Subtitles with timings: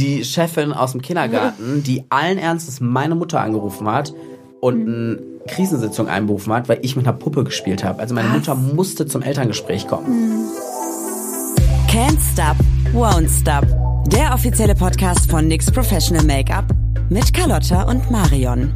[0.00, 4.12] die Chefin aus dem Kindergarten, die allen Ernstes meine Mutter angerufen hat
[4.60, 8.00] und eine Krisensitzung einberufen hat, weil ich mit einer Puppe gespielt habe.
[8.00, 10.48] Also meine Mutter musste zum Elterngespräch kommen.
[11.88, 12.56] Can't Stop,
[12.92, 13.66] Won't Stop.
[14.06, 16.64] Der offizielle Podcast von NYX Professional Make-up
[17.08, 18.72] mit Carlotta und Marion.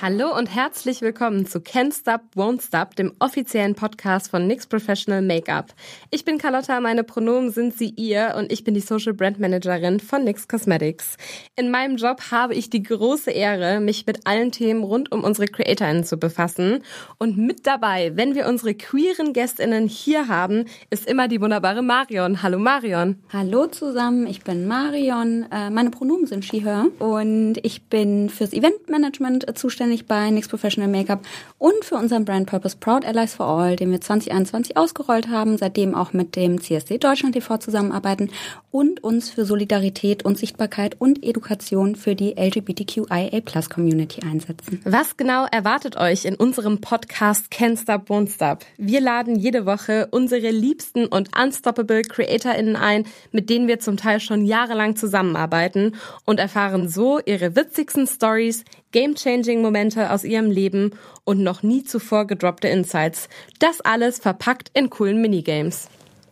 [0.00, 5.22] Hallo und herzlich willkommen zu Can't Stop, Won't Stop, dem offiziellen Podcast von NYX Professional
[5.22, 5.74] Makeup.
[6.12, 9.98] Ich bin Carlotta, meine Pronomen sind sie ihr und ich bin die Social Brand Managerin
[9.98, 11.16] von NYX Cosmetics.
[11.56, 15.48] In meinem Job habe ich die große Ehre, mich mit allen Themen rund um unsere
[15.48, 16.84] CreatorInnen zu befassen.
[17.18, 22.44] Und mit dabei, wenn wir unsere queeren GästInnen hier haben, ist immer die wunderbare Marion.
[22.44, 23.16] Hallo Marion.
[23.32, 25.46] Hallo zusammen, ich bin Marion.
[25.50, 29.54] Äh, Meine Pronomen sind she, her und ich bin fürs Eventmanagement äh,
[29.98, 31.20] zuständig bei NYX Professional Makeup
[31.58, 35.94] und für unseren Brand Purpose Proud Allies for All, den wir 2021 ausgerollt haben, seitdem
[35.94, 38.30] auch mit dem CSD Deutschland TV zusammenarbeiten
[38.70, 44.80] und uns für Solidarität und Sichtbarkeit und Education für die LGBTQIA Plus Community einsetzen.
[44.84, 48.64] Was genau erwartet euch in unserem Podcast Can't Stop, Won't Stop?
[48.76, 54.20] Wir laden jede Woche unsere liebsten und unstoppable CreatorInnen ein, mit denen wir zum Teil
[54.20, 60.92] schon jahrelang zusammenarbeiten und erfahren so ihre witzigsten Stories, game-changing Momente aus ihrem Leben
[61.24, 63.28] und noch nie zuvor gedroppte Insights.
[63.58, 65.88] Das alles verpackt in coolen Minigames.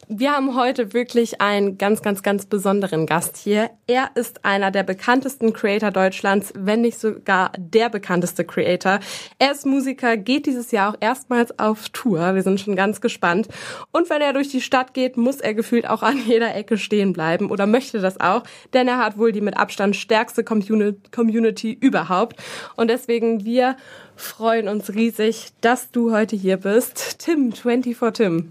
[0.09, 3.71] Wir haben heute wirklich einen ganz, ganz, ganz besonderen Gast hier.
[3.89, 9.01] Er ist einer der bekanntesten Creator Deutschlands, wenn nicht sogar der bekannteste Creator.
[9.41, 12.37] Er ist Musiker, geht dieses Jahr auch erstmals auf Tour.
[12.37, 13.49] Wir sind schon ganz gespannt.
[13.91, 17.13] Und wenn er durch die Stadt geht, muss er gefühlt auch an jeder Ecke stehen
[17.13, 21.73] bleiben oder möchte das auch, denn er hat wohl die mit Abstand stärkste Communi- Community
[21.73, 22.41] überhaupt.
[22.77, 23.77] Und deswegen wir
[24.15, 27.19] freuen uns riesig, dass du heute hier bist.
[27.19, 28.51] Tim, 24 Tim.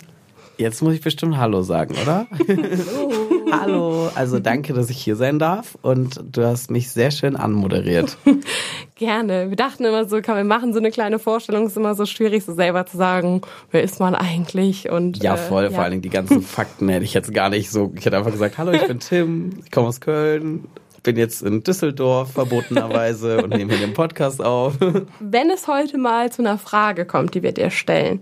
[0.57, 2.27] Jetzt muss ich bestimmt Hallo sagen, oder?
[2.47, 3.11] Hallo.
[3.51, 4.09] Hallo.
[4.15, 8.17] Also danke, dass ich hier sein darf und du hast mich sehr schön anmoderiert.
[8.95, 9.49] Gerne.
[9.49, 11.67] Wir dachten immer so, komm, wir machen so eine kleine Vorstellung.
[11.67, 13.41] ist immer so schwierig, so selber zu sagen,
[13.71, 14.89] wer ist man eigentlich?
[14.89, 15.69] Und Ja, äh, voll.
[15.71, 17.91] Vor allen Dingen die ganzen Fakten hätte ich jetzt gar nicht so.
[17.95, 20.65] Ich hätte einfach gesagt, hallo, ich bin Tim, ich komme aus Köln,
[21.05, 24.73] bin jetzt in Düsseldorf verbotenerweise und nehme hier den Podcast auf.
[25.19, 28.21] Wenn es heute mal zu einer Frage kommt, die wir dir stellen,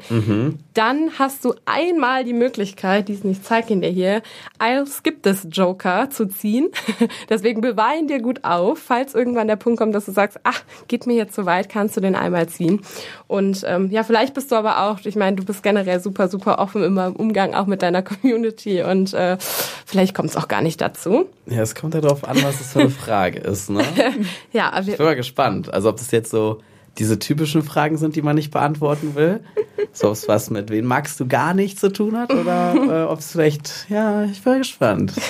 [0.74, 4.22] dann hast du einmal die Möglichkeit, diesen, ich zeige ihn dir hier,
[4.60, 6.70] I'll skip this Joker zu ziehen.
[7.30, 8.80] Deswegen bewahr ihn dir gut auf.
[8.80, 11.96] Falls irgendwann der Punkt kommt, dass du sagst, ach, geht mir jetzt zu weit, kannst
[11.96, 12.82] du den einmal ziehen.
[13.28, 16.60] Und ähm, ja, vielleicht bist du aber auch, ich meine, du bist generell super, super
[16.60, 19.38] offen immer im Umgang auch mit deiner Community und äh,
[19.86, 21.28] vielleicht kommt es auch gar nicht dazu.
[21.46, 23.84] Ja, es kommt ja darauf an, was es für eine Frage ist, ne?
[24.52, 25.74] Ja, aber Ich bin mal gespannt.
[25.74, 26.62] Also ob das jetzt so
[26.98, 29.44] diese typischen Fragen sind, die man nicht beantworten will.
[29.92, 33.04] So ob es was mit wen magst du gar nicht zu tun hat oder äh,
[33.12, 35.14] ob es vielleicht, ja, ich bin gespannt.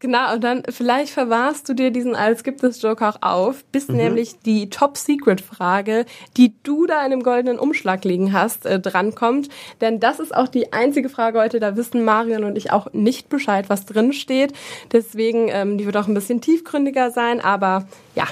[0.00, 3.88] Genau, und dann vielleicht verwahrst du dir diesen als gibt es Joker auch auf, bis
[3.88, 6.04] nämlich die Top-Secret-Frage,
[6.36, 9.48] die du da in einem goldenen Umschlag liegen hast, äh, drankommt.
[9.80, 13.28] Denn das ist auch die einzige Frage heute, da wissen Marion und ich auch nicht
[13.28, 14.52] Bescheid, was drin steht.
[14.92, 18.26] Deswegen, ähm, die wird auch ein bisschen tiefgründiger sein, aber ja,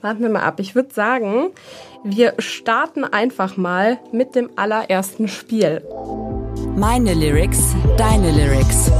[0.00, 0.60] warten wir mal ab.
[0.60, 1.50] Ich würde sagen,
[2.04, 5.82] wir starten einfach mal mit dem allerersten Spiel.
[6.76, 8.90] Meine Lyrics, deine Lyrics.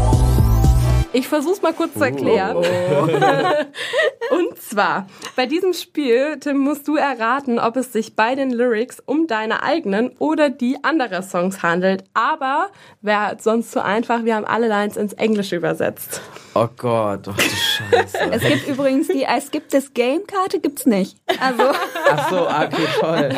[1.13, 2.57] Ich versuch's mal kurz zu erklären.
[4.31, 9.03] Und zwar, bei diesem Spiel, Tim, musst du erraten, ob es sich bei den Lyrics
[9.05, 12.05] um deine eigenen oder die anderer Songs handelt.
[12.15, 12.69] Aber
[13.01, 16.21] wäre sonst zu einfach, wir haben alle Lines ins Englische übersetzt.
[16.55, 18.19] Oh Gott, oh du Scheiße.
[18.31, 21.17] Es gibt übrigens die I skip this game Karte gibt's nicht.
[21.41, 21.63] Also
[22.11, 23.29] Ach so, ah, okay, toll.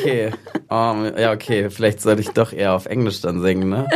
[0.00, 0.30] Okay.
[0.68, 3.88] Um, ja, okay, vielleicht sollte ich doch eher auf Englisch dann singen, ne?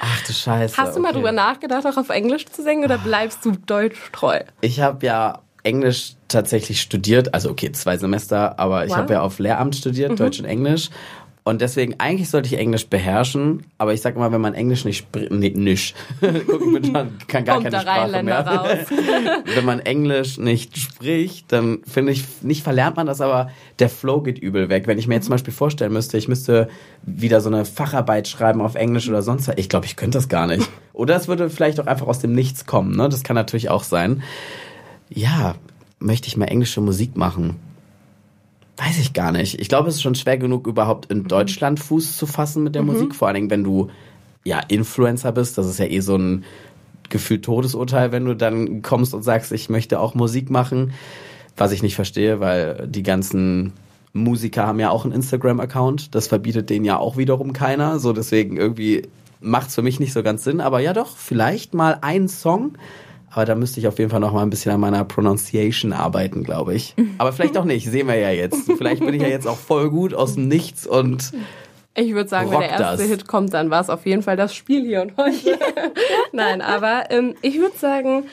[0.00, 0.76] Ach du Scheiße.
[0.76, 1.18] Hast du mal okay.
[1.18, 4.40] drüber nachgedacht, auch auf Englisch zu singen oder bleibst du deutsch treu?
[4.62, 8.96] Ich habe ja Englisch tatsächlich studiert, also okay, zwei Semester, aber ich Wow.
[8.96, 10.88] habe ja auf Lehramt studiert, Deutsch und Englisch.
[11.42, 14.98] Und deswegen, eigentlich sollte ich Englisch beherrschen, aber ich sag mal, wenn man Englisch nicht
[14.98, 15.96] spricht, nee, nicht.
[16.20, 18.44] Guck, bitte, man kann gar keine Sprache mehr.
[19.54, 24.20] wenn man Englisch nicht spricht, dann finde ich, nicht verlernt man das, aber der Flow
[24.20, 24.86] geht übel weg.
[24.86, 26.68] Wenn ich mir jetzt zum Beispiel vorstellen müsste, ich müsste
[27.02, 30.28] wieder so eine Facharbeit schreiben auf Englisch oder sonst was, ich glaube, ich könnte das
[30.28, 30.68] gar nicht.
[30.92, 33.08] Oder es würde vielleicht auch einfach aus dem Nichts kommen, ne?
[33.08, 34.22] Das kann natürlich auch sein.
[35.08, 35.54] Ja,
[35.98, 37.56] möchte ich mal englische Musik machen?
[38.82, 39.60] Weiß ich gar nicht.
[39.60, 42.82] Ich glaube, es ist schon schwer genug, überhaupt in Deutschland Fuß zu fassen mit der
[42.82, 43.14] Musik.
[43.14, 43.90] Vor allen Dingen, wenn du
[44.42, 45.58] ja Influencer bist.
[45.58, 46.44] Das ist ja eh so ein
[47.10, 50.92] gefühlt Todesurteil, wenn du dann kommst und sagst, ich möchte auch Musik machen.
[51.58, 53.74] Was ich nicht verstehe, weil die ganzen
[54.14, 56.14] Musiker haben ja auch einen Instagram-Account.
[56.14, 57.98] Das verbietet denen ja auch wiederum keiner.
[57.98, 59.02] So deswegen irgendwie
[59.40, 60.62] macht es für mich nicht so ganz Sinn.
[60.62, 62.78] Aber ja doch, vielleicht mal ein Song
[63.32, 66.42] Aber da müsste ich auf jeden Fall noch mal ein bisschen an meiner Pronunciation arbeiten,
[66.42, 66.94] glaube ich.
[67.18, 68.56] Aber vielleicht auch nicht, sehen wir ja jetzt.
[68.76, 71.32] Vielleicht bin ich ja jetzt auch voll gut aus dem Nichts und
[71.94, 73.02] Ich würde sagen, wenn der erste das.
[73.02, 75.58] Hit kommt, dann war es auf jeden Fall das Spiel hier und heute.
[76.32, 78.24] Nein, aber ähm, ich würde sagen,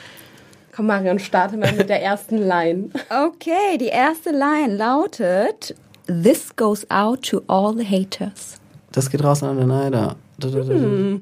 [0.74, 2.90] komm Marion, starte mal mit der ersten Line.
[3.08, 8.58] Okay, die erste Line lautet This goes out to all the haters.
[8.92, 10.16] das geht raus an den Neider.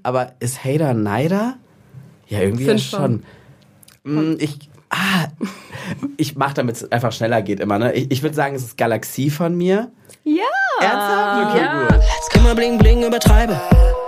[0.02, 1.56] Aber ist Hater Neider?
[2.28, 3.23] Ja, irgendwie ja schon.
[4.06, 4.58] Hm, Ich,
[4.91, 5.26] ah,
[6.17, 7.79] ich mache damit es einfach schneller geht immer.
[7.79, 7.93] Ne?
[7.93, 9.91] Ich, ich würde sagen, es ist Galaxie von mir.
[10.25, 10.43] Ja.
[10.81, 11.50] Ernsthaft?
[11.50, 11.88] Okay, Ja.
[11.88, 12.00] gut.
[12.35, 13.61] Immer bling bling übertreibe.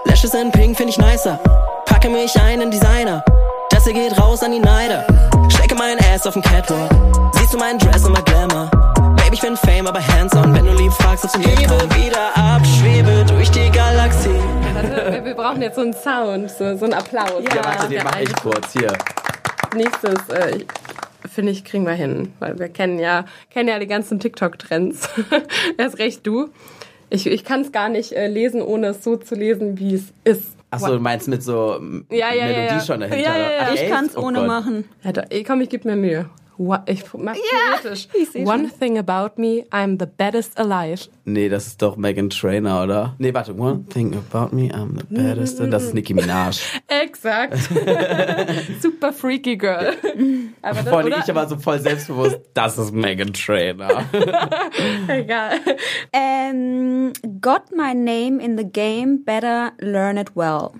[0.04, 1.38] Lashes in pink find ich nicer.
[1.86, 3.24] Packe mich ein in Designer.
[3.70, 5.04] Das hier geht raus an die Neider.
[5.48, 6.90] Stecke meinen Ass auf den Catwalk.
[7.32, 8.70] Siehst du meinen Dress immer Glamour.
[9.16, 10.54] Baby, ich bin Fame, aber hands-on.
[10.54, 14.28] Wenn du lieb fragst, ob du mir wieder ab, schwebe durch die Galaxie.
[14.74, 17.42] Warte, wir, wir brauchen jetzt so einen Sound, so, so einen Applaus.
[17.42, 18.72] Ja, warte, den Der mache ich kurz.
[18.72, 18.92] Hier.
[19.74, 20.66] Nächstes, äh, ich-
[21.30, 25.08] finde ich, kriegen wir hin, weil wir kennen ja, kennen ja die ganzen TikTok-Trends.
[25.78, 26.48] Erst recht du.
[27.10, 30.12] Ich, ich kann es gar nicht äh, lesen, ohne es so zu lesen, wie es
[30.24, 30.56] ist.
[30.70, 31.80] Achso, du meinst mit so
[32.10, 32.80] Ja, ja, ja, Melodie ja.
[32.80, 33.18] schon dahinter?
[33.22, 33.58] Ja, ja, ja.
[33.62, 33.90] Ach, Ich echt?
[33.92, 34.46] kann's Oh ohne Gott.
[34.46, 34.84] machen.
[35.02, 36.28] Ja, da, ey, komm, ich gebe mir Mühe.
[36.86, 38.08] Ich mach theoretisch.
[38.20, 38.78] ich seh One schon.
[38.78, 41.08] thing about me, I'm the baddest alive.
[41.24, 43.14] Nee, das ist doch Megan Trainer, oder?
[43.18, 43.54] Nee, warte.
[43.56, 45.60] One thing about me, I'm the baddest.
[45.60, 46.58] Das ist Nicki Minaj.
[46.88, 47.56] Exakt.
[48.82, 49.94] Super freaky girl.
[50.62, 51.18] Aber das, Vor allem oder?
[51.18, 54.04] ich aber so voll selbstbewusst, das ist Megan Trainer.
[55.06, 55.52] Egal.
[56.12, 60.70] Ähm, got my name in the game, better learn it well.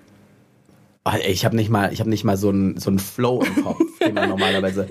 [1.04, 3.42] Oh, ey, ich habe nicht mal, ich habe nicht mal so einen so einen Flow
[3.42, 4.88] im Kopf, den man normalerweise.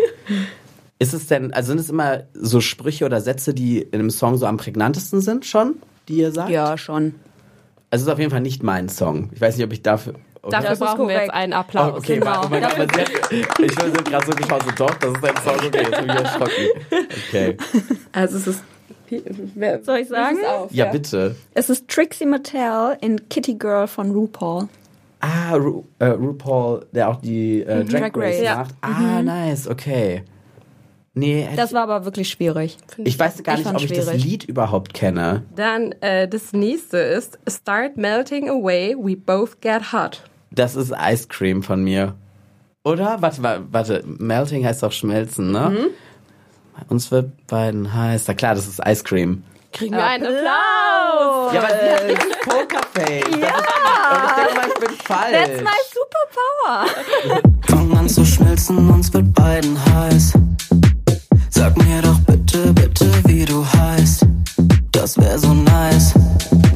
[1.00, 4.38] Ist es denn, also sind es immer so Sprüche oder Sätze, die in einem Song
[4.38, 5.76] so am prägnantesten sind schon,
[6.08, 6.50] die ihr sagt?
[6.50, 7.14] Ja, schon.
[7.92, 9.30] Also es ist auf jeden Fall nicht mein Song.
[9.34, 10.16] Ich weiß nicht, ob ich dafür.
[10.42, 10.60] oder?
[10.60, 11.98] Dafür brauchen wir jetzt einen Oh, Applaus.
[12.00, 12.42] okay, genau.
[12.46, 12.90] oh mein Gott, hat,
[13.32, 16.16] ich bin gerade so geschaut, so doch, das ist ein Song, okay, jetzt bin ich
[16.16, 16.52] erschrocken.
[17.30, 17.58] Okay.
[18.12, 18.64] Also es ist.
[19.56, 20.38] Wer, Soll ich sagen?
[20.46, 21.36] Auf, Ja, bitte.
[21.54, 24.68] Es ist Trixie Mattel in Kitty Girl von RuPaul.
[25.22, 28.42] Ah, Ru äh, RuPaul, der auch die äh, Drag, Drag Race Race.
[28.44, 28.56] Ja.
[28.58, 28.76] macht.
[28.82, 30.24] Ah, nice, okay.
[31.18, 32.78] Nee, Das war aber wirklich schwierig.
[32.98, 34.24] ich weiß gar ich nicht, ob ich das schwierig.
[34.24, 35.44] Lied überhaupt kenne.
[35.56, 40.22] Dann äh, das nächste ist Start melting away, we both get hot.
[40.52, 42.14] Das ist Ice Cream von mir.
[42.84, 43.18] Oder?
[43.22, 44.04] Warte, wa- warte.
[44.06, 45.72] Melting heißt doch schmelzen, ne?
[45.72, 45.86] Mhm.
[46.90, 48.26] Uns wird beiden heiß.
[48.28, 49.44] Na klar, das ist Ice Cream.
[49.74, 51.54] Kriegen wir einen Applaus.
[51.54, 53.42] Ja, aber sie hat richtig Pokerface.
[53.42, 53.56] Ja.
[53.58, 55.32] Und ich denke mal, ich bin falsch.
[55.34, 57.42] That's my superpower.
[57.68, 60.34] Fang an zu schmelzen, uns wird beiden heiß.
[61.58, 64.26] Sag mir doch bitte, bitte, wie du heißt.
[64.92, 66.14] Das wär so nice.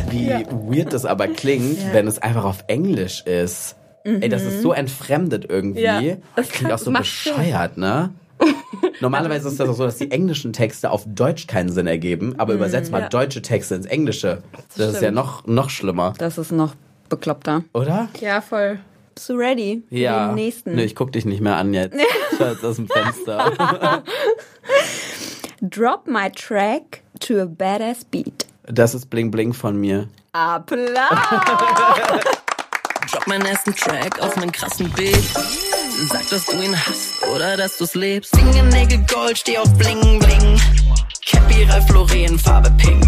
[0.09, 3.75] Wie weird das aber klingt, wenn es einfach auf Englisch ist.
[4.03, 5.81] Ey, das ist so entfremdet irgendwie.
[5.81, 6.93] Ja, das das klingt kann- auch so Sinn.
[6.95, 8.09] bescheuert, ne?
[9.01, 12.53] Normalerweise ist das auch so, dass die englischen Texte auf Deutsch keinen Sinn ergeben, aber
[12.53, 13.09] übersetzt mal Ja.
[13.09, 14.41] deutsche Texte ins Englische.
[14.75, 16.73] Das, ist ja noch, noch schlimmer, Das ist noch
[17.07, 17.63] bekloppter.
[17.73, 18.09] oder?
[18.19, 18.79] Ja, voll.
[19.15, 19.83] Bist du ready?
[19.89, 20.27] für Ja.
[20.27, 20.75] Den nächsten.
[20.75, 21.97] Nö, ich guck dich nicht mehr an jetzt.
[22.37, 23.51] Schau jetzt aus dem Fenster.
[25.61, 28.45] Drop my track to a badass beat.
[28.63, 30.07] Das ist Bling Bling von mir.
[30.33, 30.85] Applaus.
[33.11, 35.19] Drop meinen ersten Track auf nen krassen Beat.
[36.09, 38.35] Sag, dass du ihn hast oder dass du's lebst.
[38.35, 40.59] Fingernägel Gold, steh auf Bling Bling.
[41.27, 43.05] Cappy Ralph Lauren, Farbe Pink.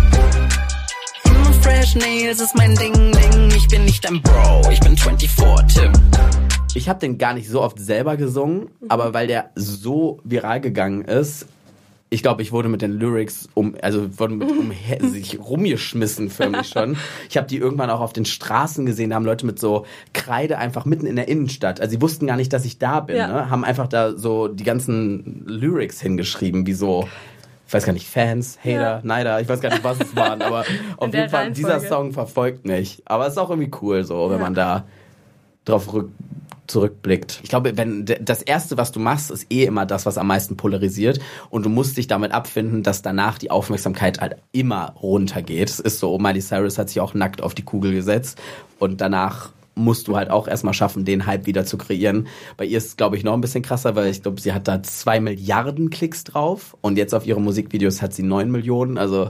[1.63, 3.49] Fresh Nails ist mein Ding Ding.
[3.55, 5.29] Ich bin nicht dein Bro, ich bin 24
[5.73, 5.91] Tim.
[6.75, 11.03] Ich habe den gar nicht so oft selber gesungen, aber weil der so viral gegangen
[11.05, 11.45] ist,
[12.09, 16.67] ich glaube, ich wurde mit den Lyrics um, also wurde mit umher, sich rumgeschmissen förmlich
[16.69, 16.95] schon.
[17.29, 20.57] Ich habe die irgendwann auch auf den Straßen gesehen, da haben Leute mit so Kreide
[20.59, 21.79] einfach mitten in der Innenstadt.
[21.81, 23.27] Also sie wussten gar nicht, dass ich da bin, Ja.
[23.27, 23.49] ne?
[23.49, 27.07] haben einfach da so die ganzen Lyrics hingeschrieben, wie so
[27.73, 28.99] ich weiß gar nicht, Fans, Hater, Ja.
[29.03, 30.63] Neider, ich weiß gar nicht, was es waren, aber
[30.97, 31.87] auf jeden Fall, dieser Reihenfolge.
[31.87, 33.01] Song verfolgt mich.
[33.05, 34.43] Aber es ist auch irgendwie cool so, wenn Ja.
[34.43, 34.83] man da
[35.65, 36.09] drauf rück,
[36.67, 37.39] zurückblickt.
[37.43, 40.55] Ich glaube, wenn das erste, was du machst, ist eh immer das, was am meisten
[40.55, 45.69] polarisiert und du musst dich damit abfinden, dass danach die Aufmerksamkeit halt immer runtergeht.
[45.69, 48.39] Es ist so, Miley Cyrus hat sich auch nackt auf die Kugel gesetzt
[48.79, 52.27] und danach musst du halt auch erstmal schaffen, den Hype wieder zu kreieren.
[52.57, 54.67] Bei ihr ist es, glaube ich, noch ein bisschen krasser, weil ich glaube, sie hat
[54.67, 58.97] da zwei Milliarden Klicks drauf und jetzt auf ihre Musikvideos hat sie neun Millionen.
[58.97, 59.29] Also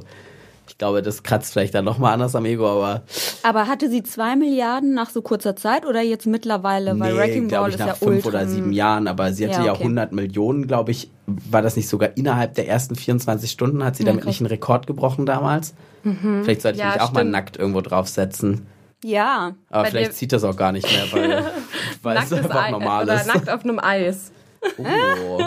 [0.67, 3.03] ich glaube, das kratzt vielleicht dann nochmal anders am Ego, aber
[3.43, 6.97] Aber hatte sie zwei Milliarden nach so kurzer Zeit oder jetzt mittlerweile?
[6.99, 8.29] Weil Wrecking glaube Ball ich, ist nach ja fünf ultra.
[8.29, 9.83] oder sieben Jahren, aber sie hatte Ja, ja, okay.
[9.83, 11.09] 100 Millionen, glaube ich.
[11.27, 13.83] War das nicht sogar innerhalb der ersten 24 Stunden?
[13.83, 14.27] Hat sie damit krass.
[14.27, 15.73] nicht einen Rekord gebrochen damals?
[16.43, 17.31] Vielleicht sollte ich Ja, mich auch mal stimmt.
[17.31, 18.65] nackt irgendwo draufsetzen.
[19.03, 19.55] Ja.
[19.69, 21.43] Aber vielleicht dir- zieht das auch gar nicht mehr, weil,
[22.01, 23.27] weil es einfach Ei- normal oder ist.
[23.27, 24.31] nackt auf einem Eis.
[24.77, 25.41] Oh.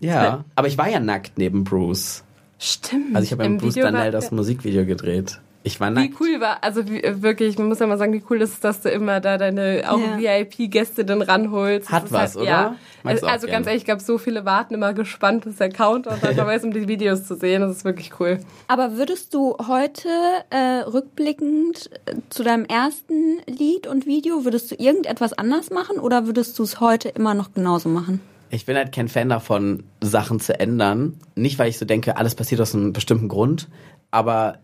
[0.00, 2.24] ja, aber ich war ja nackt neben Bruce.
[2.58, 3.14] Stimmt.
[3.14, 5.40] Also ich habe mit Bruce Video Danell das Musikvideo gedreht.
[5.64, 6.14] Ich war Wie nackt.
[6.20, 8.60] cool war, also wie, äh, wirklich, man muss ja mal sagen, wie cool ist es,
[8.60, 10.16] dass du immer da deine auch Ja.
[10.18, 11.90] VIP-Gäste dann ranholst.
[11.90, 12.44] Hat Das ist was, halt, oder?
[12.46, 12.76] Ja.
[13.02, 15.68] Mag's Also, auch also ganz ehrlich, ich glaube, so viele warten immer gespannt, bis der
[15.68, 17.60] Countdown dann vorbei ist, um die Videos zu sehen.
[17.62, 18.38] Das ist wirklich cool.
[18.68, 20.08] Aber würdest du heute
[20.50, 26.26] äh, rückblickend äh, zu deinem ersten Lied und Video, würdest du irgendetwas anders machen oder
[26.26, 28.20] würdest du es heute immer noch genauso machen?
[28.50, 31.18] Ich bin halt kein Fan davon, Sachen zu ändern.
[31.34, 33.68] Nicht, weil ich so denke, alles passiert aus einem bestimmten Grund,
[34.10, 34.58] aber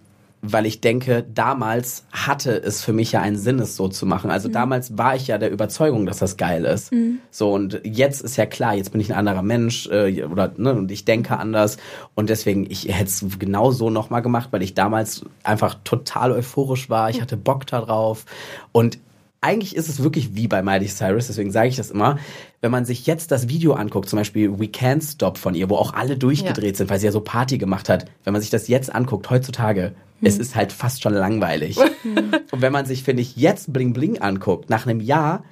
[0.46, 4.30] weil ich denke, damals hatte es für mich ja einen Sinn, es so zu machen.
[4.30, 6.90] Also damals war ich ja der Überzeugung, dass das geil ist.
[7.30, 10.74] So, und jetzt ist ja klar, jetzt bin ich ein anderer Mensch äh, oder ne,
[10.74, 11.78] und ich denke anders.
[12.14, 16.90] Und deswegen, ich hätte es genau so nochmal gemacht, weil ich damals einfach total euphorisch
[16.90, 17.08] war.
[17.08, 18.26] Ich hatte Bock darauf.
[18.72, 18.98] Und
[19.40, 22.18] eigentlich ist es wirklich wie bei Miley Cyrus, deswegen sage ich das immer.
[22.64, 25.76] Wenn man sich jetzt das Video anguckt, zum Beispiel We Can't Stop von ihr, wo
[25.76, 28.06] auch alle durchgedreht sind, weil sie ja so Party gemacht hat.
[28.24, 29.92] Wenn man sich das jetzt anguckt, heutzutage,
[30.22, 31.76] es ist halt fast schon langweilig.
[32.52, 35.44] Und wenn man sich, finde ich, jetzt Bling Bling anguckt, nach einem Jahr,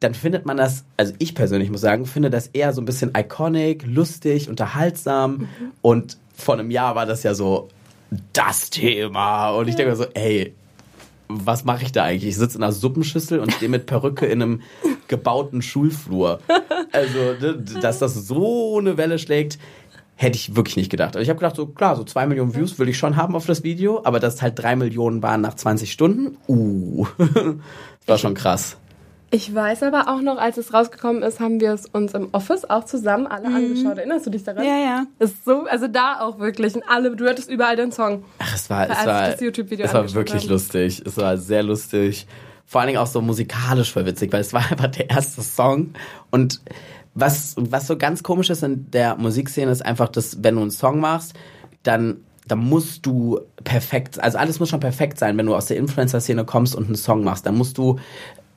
[0.00, 3.12] dann findet man das, also ich persönlich muss sagen, finde das eher so ein bisschen
[3.14, 5.48] iconic, lustig, unterhaltsam.
[5.82, 7.68] Und vor einem Jahr war das ja so
[8.32, 9.50] das Thema.
[9.50, 10.54] Und ich denke mir so, ey,
[11.28, 12.30] was mache ich da eigentlich?
[12.30, 14.62] Ich sitze in einer Suppenschüssel und stehe mit Perücke in einem
[15.08, 16.40] gebauten Schulflur.
[16.92, 17.34] Also,
[17.80, 19.58] dass das so eine Welle schlägt,
[20.16, 21.16] hätte ich wirklich nicht gedacht.
[21.16, 23.46] Also ich habe gedacht, so klar, so zwei Millionen Views will ich schon haben auf
[23.46, 27.06] das Video, aber dass es halt drei Millionen waren nach 20 Stunden, uh,
[28.06, 28.76] war schon krass.
[29.30, 32.64] Ich weiß aber auch noch, als es rausgekommen ist, haben wir es uns im Office
[32.70, 33.98] auch zusammen alle angeschaut.
[33.98, 34.64] Erinnerst du dich daran?
[34.64, 35.06] Ja, ja.
[35.18, 36.74] Ist so, also da auch wirklich.
[36.76, 38.24] Und alle, du hattest überall den Song.
[38.38, 40.52] Ach, es war, es Als war, ich das YouTube-Video es war wirklich habe.
[40.52, 41.02] lustig.
[41.04, 42.26] Es war sehr lustig.
[42.66, 45.94] Vor allen Dingen auch so musikalisch voll witzig, weil es war einfach der erste Song.
[46.30, 46.60] Und
[47.14, 50.70] was, was so ganz komisch ist in der Musikszene, ist einfach, dass wenn du einen
[50.70, 51.34] Song machst,
[51.82, 55.76] dann, dann musst du perfekt, also alles muss schon perfekt sein, wenn du aus der
[55.76, 57.46] Influencer-Szene kommst und einen Song machst.
[57.46, 57.98] Dann musst du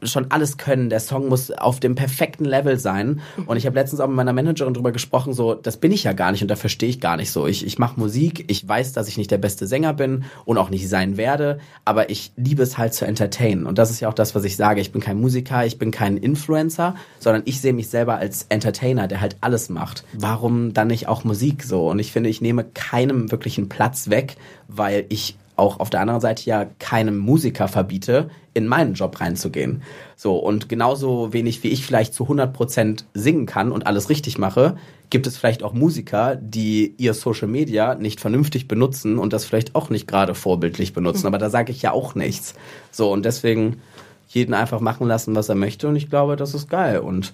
[0.04, 0.90] schon alles können.
[0.90, 3.22] Der Song muss auf dem perfekten Level sein.
[3.46, 6.14] Und ich habe letztens auch mit meiner Managerin drüber gesprochen, so, das bin ich ja
[6.14, 7.48] gar nicht und da verstehe ich gar nicht so.
[7.48, 10.70] Ich, ich mache Musik, ich weiß, dass ich nicht der beste Sänger bin und auch
[10.70, 13.66] nicht sein werde, aber ich liebe es halt zu entertainen.
[13.66, 14.82] Und das ist ja auch das, was ich sage.
[14.82, 19.08] Ich bin kein Musiker, ich bin kein Influencer, sondern ich sehe mich selber als Entertainer,
[19.08, 20.04] der halt alles macht.
[20.14, 21.90] Warum dann nicht auch Musik so?
[21.90, 24.36] Und ich finde, ich nehme keinem wirklichen Platz weg,
[24.68, 29.82] weil ich auch auf der anderen Seite ja keinem Musiker verbiete, in meinen Job reinzugehen.
[30.16, 34.78] So, und genauso wenig wie ich vielleicht zu 100% singen kann und alles richtig mache,
[35.10, 39.76] gibt es vielleicht auch Musiker, die ihr Social Media nicht vernünftig benutzen und das vielleicht
[39.76, 41.28] auch nicht gerade vorbildlich benutzen.
[41.28, 42.56] Aber da sage ich ja auch nichts.
[42.92, 43.82] So, und deswegen
[44.28, 47.00] jeden einfach machen lassen, was er möchte und ich glaube, das ist geil.
[47.00, 47.32] Und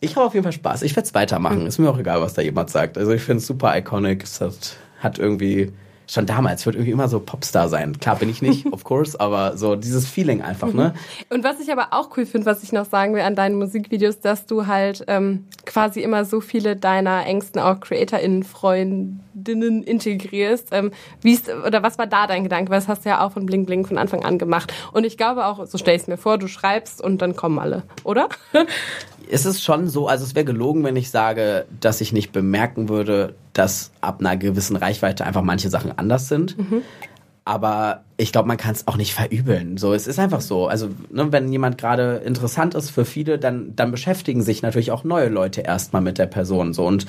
[0.00, 0.82] ich habe auf jeden Fall Spaß.
[0.82, 1.66] Ich werde es weitermachen.
[1.66, 2.98] Ist mir auch egal, was da jemand sagt.
[2.98, 4.22] Also ich finde es super iconic.
[4.22, 5.72] Es hat, hat irgendwie
[6.06, 7.98] schon damals wird irgendwie immer so Popstar sein.
[7.98, 10.94] Klar bin ich nicht, of course, aber so dieses Feeling einfach, ne?
[11.30, 14.20] Und was ich aber auch cool finde, was ich noch sagen will an deinen Musikvideos,
[14.20, 20.68] dass du halt ähm, quasi immer so viele deiner engsten auch CreatorInnen, Freundinnen integrierst.
[20.72, 22.70] Ähm, wie ist, oder was war da dein Gedanke?
[22.70, 24.72] Weil das hast du ja auch von Bling Bling von Anfang an gemacht.
[24.92, 27.58] Und ich glaube auch, so stell ich es mir vor, du schreibst und dann kommen
[27.58, 28.28] alle, oder?
[29.28, 32.88] Es ist schon so, also es wäre gelogen, wenn ich sage, dass ich nicht bemerken
[32.88, 36.56] würde, dass ab einer gewissen Reichweite einfach manche Sachen anders sind.
[37.44, 39.76] Aber ich glaube, man kann es auch nicht verübeln.
[39.76, 40.68] So, es ist einfach so.
[40.68, 45.04] Also, ne, wenn jemand gerade interessant ist für viele, dann, dann beschäftigen sich natürlich auch
[45.04, 46.72] neue Leute erstmal mit der Person.
[46.72, 47.06] So und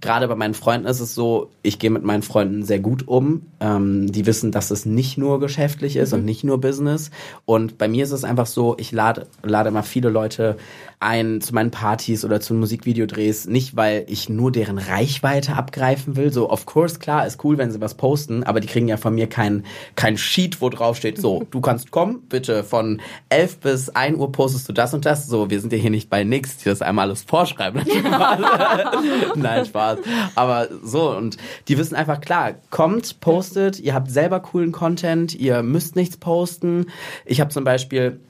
[0.00, 3.42] gerade bei meinen Freunden ist es so, ich gehe mit meinen Freunden sehr gut um.
[3.60, 7.10] Ähm, die wissen, dass es nicht nur geschäftlich ist und nicht nur Business.
[7.44, 10.56] Und bei mir ist es einfach so, ich lade lade immer viele Leute
[11.00, 16.32] ein zu meinen Partys oder zu Musikvideodrehs, nicht weil ich nur deren Reichweite abgreifen will.
[16.32, 19.14] So, of course, klar, ist cool, wenn sie was posten, aber die kriegen ja von
[19.14, 23.88] mir kein, kein Sheet, wo drauf steht, so, du kannst kommen, bitte von 11 bis
[23.90, 25.26] 1 Uhr postest du das und das.
[25.26, 27.82] So, wir sind ja hier nicht bei nix, die das einmal alles vorschreiben.
[29.34, 29.98] Nein, Spaß.
[30.34, 31.36] Aber so, und
[31.68, 36.86] die wissen einfach, klar, kommt, postet, ihr habt selber coolen Content, ihr müsst nichts posten.
[37.24, 38.20] Ich habe zum Beispiel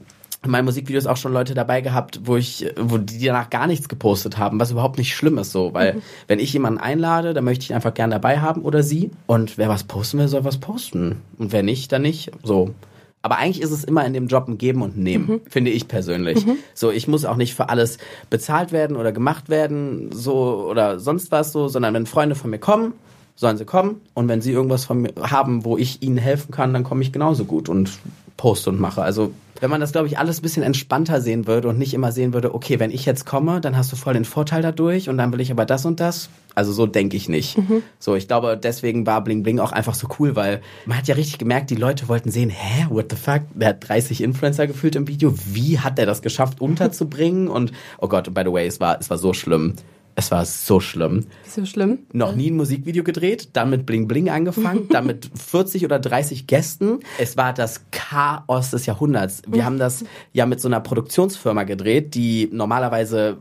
[0.44, 3.88] in meinen Musikvideos auch schon Leute dabei gehabt, wo ich, wo die danach gar nichts
[3.88, 7.64] gepostet haben, was überhaupt nicht schlimm ist so, weil wenn ich jemanden einlade, dann möchte
[7.64, 9.10] ich ihn einfach gern dabei haben oder sie.
[9.26, 11.22] Und wer was posten will, soll was posten.
[11.38, 12.70] Und wer nicht, dann nicht, so.
[13.20, 16.46] Aber eigentlich ist es immer in dem Job ein Geben und Nehmen, finde ich persönlich.
[16.72, 17.98] So, ich muss auch nicht für alles
[18.30, 22.58] bezahlt werden oder gemacht werden, so oder sonst was so, sondern wenn Freunde von mir
[22.60, 22.92] kommen,
[23.34, 24.00] sollen sie kommen.
[24.14, 27.12] Und wenn sie irgendwas von mir haben, wo ich ihnen helfen kann, dann komme ich
[27.12, 27.68] genauso gut.
[27.68, 27.98] Und
[28.38, 29.02] poste und mache.
[29.02, 32.12] Also wenn man das, glaube ich, alles ein bisschen entspannter sehen würde und nicht immer
[32.12, 35.18] sehen würde, okay, wenn ich jetzt komme, dann hast du voll den Vorteil dadurch und
[35.18, 36.30] dann will ich aber das und das.
[36.54, 37.58] Also so denke ich nicht.
[37.98, 41.14] So, ich glaube, deswegen war Bling Bling auch einfach so cool, weil man hat ja
[41.14, 43.42] richtig gemerkt, die Leute wollten sehen, hä, what the fuck?
[43.54, 45.34] Der hat 30 Influencer gefühlt im Video.
[45.52, 47.48] Wie hat er das geschafft, unterzubringen?
[47.48, 49.74] Und, oh Gott, by the way, es war, es war so schlimm.
[50.18, 52.00] Es war so schlimm so schlimm?
[52.12, 56.48] noch nie ein Musikvideo gedreht, dann mit Bling Bling angefangen, dann mit 40 oder 30
[56.48, 56.98] Gästen.
[57.18, 59.42] Es war das Chaos des Jahrhunderts.
[59.46, 63.38] Wir haben das ja mit so einer Produktionsfirma gedreht, die normalerweise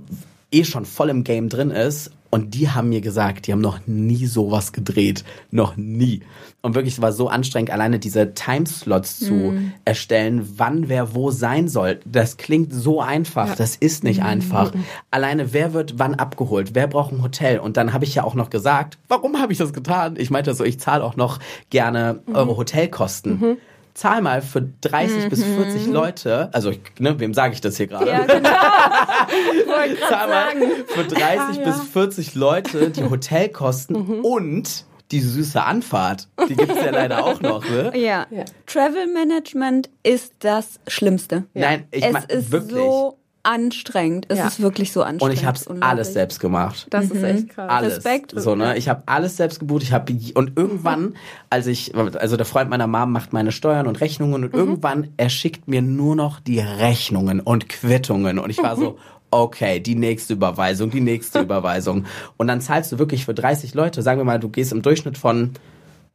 [0.52, 2.12] eh schon voll im Game drin ist.
[2.30, 5.24] Und die haben mir gesagt, die haben noch nie sowas gedreht.
[5.50, 6.24] Noch nie.
[6.62, 9.54] Und wirklich, es war so anstrengend, alleine diese Timeslots zu
[9.86, 12.02] erstellen, wann wer wo sein soll.
[12.04, 13.56] Das klingt so einfach.
[13.56, 14.74] Das ist nicht einfach.
[15.10, 16.72] Alleine, wer wird wann abgeholt?
[16.74, 17.60] Wer braucht ein Hotel?
[17.60, 20.16] Und dann habe ich ja auch noch gesagt, warum habe ich das getan?
[20.18, 21.40] Ich meinte so, ich zahle auch noch
[21.70, 23.58] gerne eure Hotelkosten.
[23.98, 27.88] Zahl mal für 30 bis 40 Leute, also ich, ne, wem sage ich das hier
[27.88, 28.12] gerade?
[28.12, 28.50] Ja, genau.
[30.08, 30.62] Zahl mal sagen.
[30.86, 36.28] für 30 bis 40 Leute die Hotelkosten und die süße Anfahrt.
[36.48, 37.92] Die gibt's ja leider auch noch, ne?
[37.96, 38.28] Ja.
[38.68, 41.46] Travel Management ist das Schlimmste.
[41.56, 42.78] Nein, ich es mein, ist wirklich.
[42.78, 44.26] so anstrengend.
[44.30, 44.48] Es Ja.
[44.48, 45.22] ist wirklich so anstrengend.
[45.24, 46.88] und ich habe alles selbst gemacht.
[46.90, 47.70] Das ist echt krass.
[47.70, 47.96] alles.
[47.98, 48.34] Respekt.
[48.36, 48.78] So, ne?
[48.78, 49.84] Ich habe alles selbst gebucht.
[49.84, 51.16] Ich habe und irgendwann,
[51.50, 55.30] als ich, also der Freund meiner Mom macht meine Steuern und Rechnungen und irgendwann er
[55.30, 58.98] schickt mir nur noch die Rechnungen und Quittungen und ich war so.
[59.30, 62.06] Okay, die nächste Überweisung, die nächste Überweisung.
[62.38, 65.18] Und dann zahlst du wirklich für 30 Leute, sagen wir mal, du gehst im Durchschnitt
[65.18, 65.52] von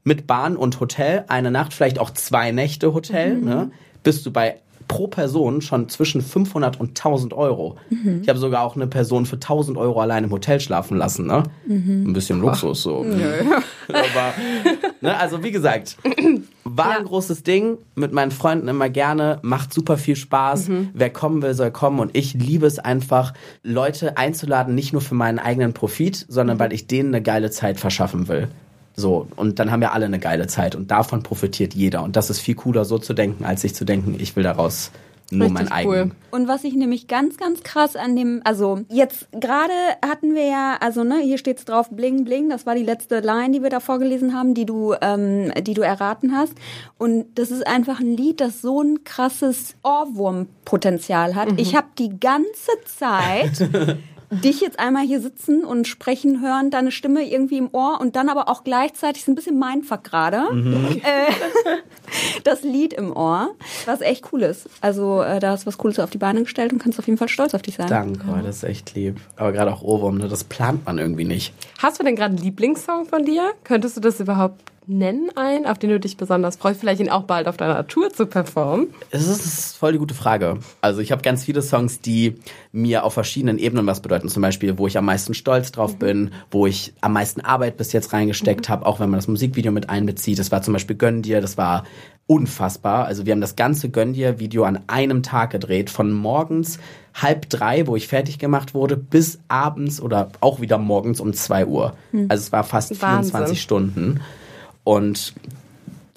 [0.03, 3.71] mit Bahn und Hotel, eine Nacht, vielleicht auch zwei Nächte Hotel, ne,
[4.03, 4.57] bist du bei
[4.93, 7.77] pro Person schon zwischen 500 und 1000 Euro.
[8.21, 11.27] Ich habe sogar auch eine Person für 1000 Euro allein im Hotel schlafen lassen.
[11.27, 11.45] Ne?
[11.67, 12.99] Ein bisschen Luxus so.
[13.89, 14.35] Aber,
[15.01, 15.97] ne, also wie gesagt,
[16.65, 17.79] war ein großes Ding.
[17.95, 19.39] Mit meinen Freunden immer gerne.
[19.41, 20.69] Macht super viel Spaß.
[20.93, 21.99] Wer kommen will, soll kommen.
[21.99, 23.33] Und ich liebe es einfach,
[23.63, 27.81] Leute einzuladen, nicht nur für meinen eigenen Profit, sondern weil ich denen eine geile Zeit
[27.81, 28.49] verschaffen will.
[28.95, 32.03] So, und dann haben wir alle eine geile Zeit und davon profitiert jeder.
[32.03, 34.91] Und das ist viel cooler, so zu denken, als sich zu denken, ich will daraus
[35.33, 35.95] nur Richtig mein cool.
[35.97, 36.15] eigen.
[36.31, 39.73] Und was ich nämlich ganz, ganz krass an dem, also jetzt gerade
[40.07, 43.51] hatten wir ja, also ne, hier steht's drauf, Bling Bling, das war die letzte Line,
[43.51, 46.55] die wir da vorgelesen haben, die du, ähm, die du erraten hast.
[46.99, 51.49] Und das ist einfach ein Lied, das so ein krasses Ohrwurmpotenzial hat.
[51.57, 53.69] Ich habe die ganze Zeit
[54.33, 58.29] dich jetzt einmal hier sitzen und sprechen hören, deine Stimme irgendwie im Ohr und dann
[58.29, 60.43] aber auch gleichzeitig so ein bisschen Mindfuck gerade.
[61.03, 61.33] Äh,
[62.45, 63.51] das Lied im Ohr,
[63.85, 64.69] was echt cool ist.
[64.81, 67.19] Also äh, da hast du was Cooles auf die Beine gestellt und kannst auf jeden
[67.19, 67.89] Fall stolz auf dich sein.
[67.89, 69.21] Danke, oh, das ist echt lieb.
[69.37, 71.53] Aber gerade auch Ohrwurm, ne, das plant man irgendwie nicht.
[71.79, 73.53] Hast du denn gerade einen Lieblingssong von dir?
[73.65, 76.81] Könntest du das überhaupt nennen, einen, auf den du dich besonders freust?
[76.81, 78.89] Vielleicht ihn auch bald auf deiner Tour zu performen?
[79.11, 80.59] Es ist, voll die gute Frage.
[80.81, 82.37] Also ich habe ganz viele Songs, die
[82.73, 84.29] mir auf verschiedenen Ebenen was bedeuten.
[84.29, 87.93] Zum Beispiel, wo ich am meisten stolz drauf bin, wo ich am meisten Arbeit bis
[87.93, 90.39] jetzt reingesteckt habe, auch wenn man das Musikvideo mit einbezieht.
[90.39, 91.85] Das war zum Beispiel Gönn dir, das war
[92.27, 93.07] unfassbar.
[93.07, 96.79] Also wir haben das ganze Gönn dir Video an einem Tag gedreht, von morgens
[97.15, 101.67] halb drei, wo ich fertig gemacht wurde, bis abends oder auch wieder morgens um zwei
[101.67, 101.95] Uhr.
[102.29, 103.33] Also es war fast Wahnsinn.
[103.33, 104.21] 24 Stunden.
[104.85, 105.35] Und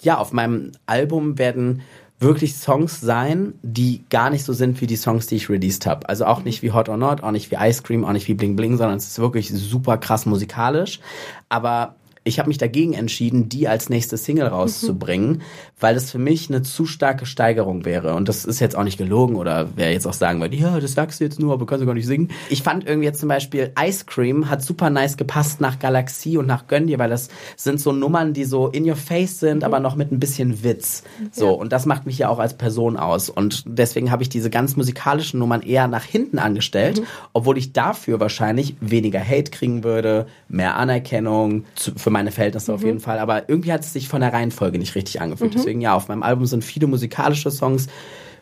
[0.02, 1.82] ja, auf meinem Album werden
[2.20, 6.08] wirklich Songs sein, die gar nicht so sind wie die Songs, die ich released habe.
[6.08, 8.34] Also auch nicht wie Hot or Not, auch nicht wie Ice Cream, auch nicht wie
[8.34, 11.00] Bling Bling, sondern es ist wirklich super krass musikalisch.
[11.50, 11.96] Aber
[12.28, 15.44] ich habe mich dagegen entschieden, die als nächste Single rauszubringen,
[15.80, 18.16] weil es für mich eine zu starke Steigerung wäre.
[18.16, 20.94] Und das ist jetzt auch nicht gelogen oder wer jetzt auch sagen würde, ja, das
[20.94, 22.30] sagst du jetzt nur, aber kannst du gar nicht singen.
[22.50, 26.48] Ich fand irgendwie jetzt zum Beispiel Ice Cream hat super nice gepasst nach Galaxie und
[26.48, 29.80] nach Gönn dir, weil das sind so Nummern, die so in your face sind, aber
[29.80, 31.04] noch mit ein bisschen Witz.
[31.32, 33.30] So, und das macht mich ja auch als Person aus.
[33.30, 38.20] Und deswegen habe ich diese ganz musikalischen Nummern eher nach hinten angestellt, obwohl ich dafür
[38.20, 43.20] wahrscheinlich weniger Hate kriegen würde, mehr Anerkennung, für meine Verhältnisse auf jeden Fall.
[43.20, 45.54] Aber irgendwie hat es sich von der Reihenfolge nicht richtig angefühlt.
[45.54, 47.88] Deswegen ja, auf meinem Album sind viele musikalische Songs,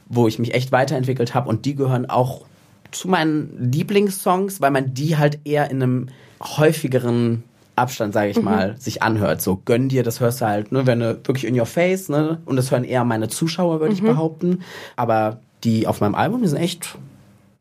[0.05, 2.45] wo ich mich echt weiterentwickelt habe und die gehören auch
[2.91, 6.09] zu meinen Lieblingssongs, weil man die halt eher in einem
[6.39, 7.43] häufigeren
[7.75, 9.41] Abstand, sage ich mal, sich anhört.
[9.41, 12.37] So gönn dir, das hörst du halt, ne, wenn du wirklich in your face, ne,
[12.45, 14.61] und das hören eher meine Zuschauer, würde ich behaupten.
[14.95, 16.95] Aber die auf meinem Album, die sind echt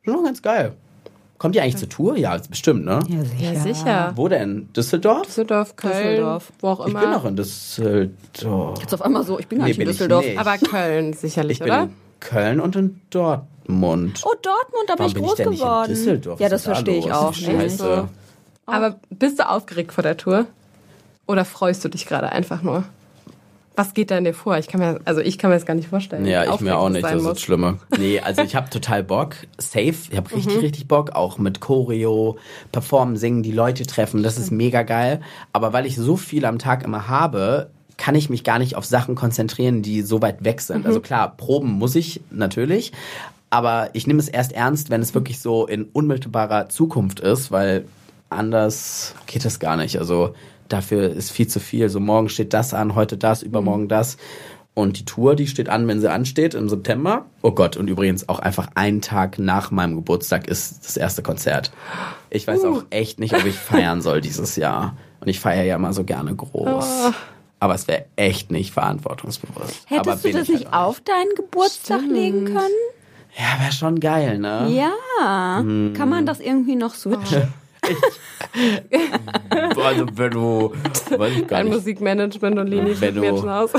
[0.05, 0.75] schon ganz geil.
[1.43, 2.17] Kommt ihr eigentlich zur Tour?
[2.17, 3.01] Ja, bestimmt, ne?
[3.41, 4.13] Ja, sicher.
[4.15, 4.69] Wo denn?
[4.77, 5.23] Düsseldorf?
[5.27, 6.53] Düsseldorf, Köln, Düsseldorf.
[6.61, 7.01] wo auch Ich immer.
[7.01, 8.79] bin noch in Düsseldorf.
[8.81, 10.25] Jetzt auf einmal so, ich bin gar Nee, nicht in bin ich Düsseldorf.
[10.25, 10.39] nicht.
[10.39, 11.83] Aber Köln sicherlich, Ich bin oder?
[11.83, 14.23] in Köln und in Dortmund.
[14.25, 15.89] Oh, Dortmund, da bin ich bin groß ich geworden.
[15.89, 16.39] Düsseldorf?
[16.39, 17.35] Ja, das verstehe ich auch.
[17.35, 18.09] Scheiße.
[18.67, 20.47] Aber bist du aufgeregt vor der Tour?
[21.27, 22.85] Oder freust du dich gerade einfach nur?
[23.75, 24.59] Was geht da in dir vor?
[24.59, 26.27] Ich kann mir, also ich kann mir das gar nicht vorstellen.
[26.27, 27.79] Ja, ich mir auch nicht, das ist das Schlimme.
[27.99, 29.37] Nee, also ich habe total Bock.
[29.59, 31.13] Safe, ich habe richtig, richtig Bock.
[31.13, 32.37] Auch mit Choreo,
[32.71, 35.21] Performen, Singen, die Leute treffen, das ist mega geil.
[35.53, 38.85] Aber weil ich so viel am Tag immer habe, kann ich mich gar nicht auf
[38.85, 40.87] Sachen konzentrieren, die so weit weg sind.
[40.87, 42.93] Also klar, proben muss ich natürlich,
[43.49, 47.85] aber ich nehme es erst ernst, wenn es wirklich so in unmittelbarer Zukunft ist, weil
[48.29, 49.99] anders geht es gar nicht.
[49.99, 50.35] Also
[50.73, 51.89] dafür ist viel zu viel.
[51.89, 54.17] So morgen steht das an, heute das, übermorgen das.
[54.75, 57.27] Und die Tour, die steht an, wenn sie ansteht, im September.
[57.43, 61.73] Oh Gott, und übrigens auch einfach einen Tag nach meinem Geburtstag ist das erste Konzert.
[62.31, 64.97] Ich weiß auch echt nicht, ob ich feiern soll dieses Jahr.
[65.21, 67.13] Und ich feiere ja immer so gerne groß.
[67.61, 69.87] Aber es wäre echt nicht verantwortungsbewusst.
[69.91, 72.57] Aber Hättest du das ich nicht halt auf deinen Geburtstag legen können?
[73.37, 74.69] Ja, wäre schon geil, ne?
[74.71, 75.59] Ja.
[75.61, 75.93] Hm.
[75.95, 77.53] Kann man das irgendwie noch switchen?
[79.77, 80.73] Also wenn du,
[81.17, 83.71] weiß ich gar Ein nicht, Musikmanagement und Leni Wenn du- schon aus.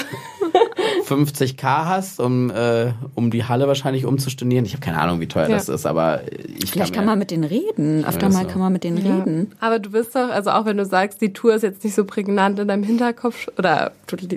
[1.16, 4.66] 50k hast, um, äh, um die Halle wahrscheinlich umzustornieren.
[4.66, 5.56] Ich habe keine Ahnung, wie teuer Ja.
[5.56, 6.22] das ist, aber
[6.58, 8.04] ich Vielleicht kann, kann man mit denen reden.
[8.06, 8.50] Öfter Ja, mal so.
[8.50, 9.52] kann man mit denen reden.
[9.60, 12.06] Aber du bist doch, also auch wenn du sagst, die Tour ist jetzt nicht so
[12.06, 13.92] prägnant in deinem Hinterkopf oder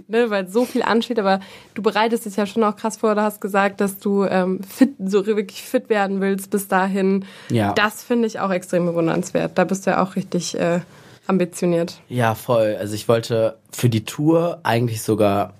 [0.09, 1.41] ne, weil so viel ansteht, aber
[1.75, 3.15] du bereitest dich ja schon auch krass vor.
[3.15, 7.25] Du hast gesagt, dass du ähm, fit, so wirklich fit werden willst bis dahin.
[7.51, 7.73] Ja.
[7.73, 9.53] Das finde ich auch extrem bewundernswert.
[9.57, 10.81] Da bist du ja auch richtig äh,
[11.27, 12.01] ambitioniert.
[12.09, 12.77] Ja, voll.
[12.79, 15.55] Also ich wollte für die Tour eigentlich sogar,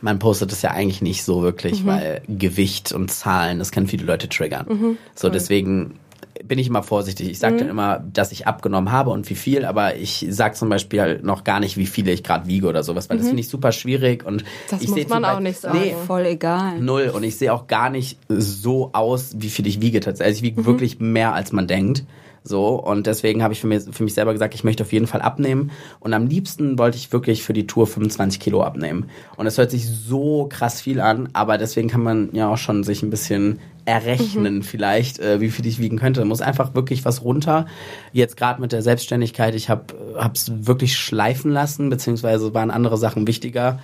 [0.00, 1.86] man postet das ja eigentlich nicht so wirklich, Mhm.
[1.86, 4.96] weil Gewicht und Zahlen, das kann viele Leute triggern.
[5.14, 5.98] so, deswegen
[6.44, 7.26] bin ich immer vorsichtig.
[7.28, 7.40] Ich Mhm.
[7.40, 11.00] sage dann immer, dass ich abgenommen habe und wie viel, aber ich sage zum Beispiel
[11.00, 13.48] halt noch gar nicht, wie viele ich gerade wiege oder sowas, weil das finde ich
[13.48, 14.46] super schwierig und Mhm.
[14.70, 15.78] Das ich muss sehe man zum auch Beispiel- nicht sagen.
[15.80, 16.80] Nee, Voll egal.
[16.80, 17.12] Null.
[17.14, 20.26] Und ich sehe auch gar nicht so aus, wie viel ich wiege tatsächlich.
[20.34, 22.04] Also ich wiege wirklich mehr, als man denkt.
[22.46, 25.06] So, und deswegen habe ich für mich, für mich selber gesagt, ich möchte auf jeden
[25.06, 25.70] Fall abnehmen.
[25.98, 29.08] Und am liebsten wollte ich wirklich für die Tour 25 Kilo abnehmen.
[29.36, 32.84] Und es hört sich so krass viel an, aber deswegen kann man ja auch schon
[32.84, 36.20] sich ein bisschen errechnen vielleicht, äh, wie viel ich wiegen könnte.
[36.20, 37.64] Da muss einfach wirklich was runter.
[38.12, 39.94] Jetzt gerade mit der Selbstständigkeit, ich habe
[40.34, 43.80] es wirklich schleifen lassen, beziehungsweise waren andere Sachen wichtiger.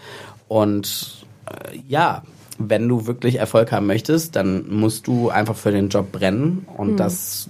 [0.49, 2.25] Und äh, ja,
[2.59, 6.99] wenn du wirklich Erfolg haben möchtest, dann musst du einfach für den Job brennen und
[6.99, 7.49] das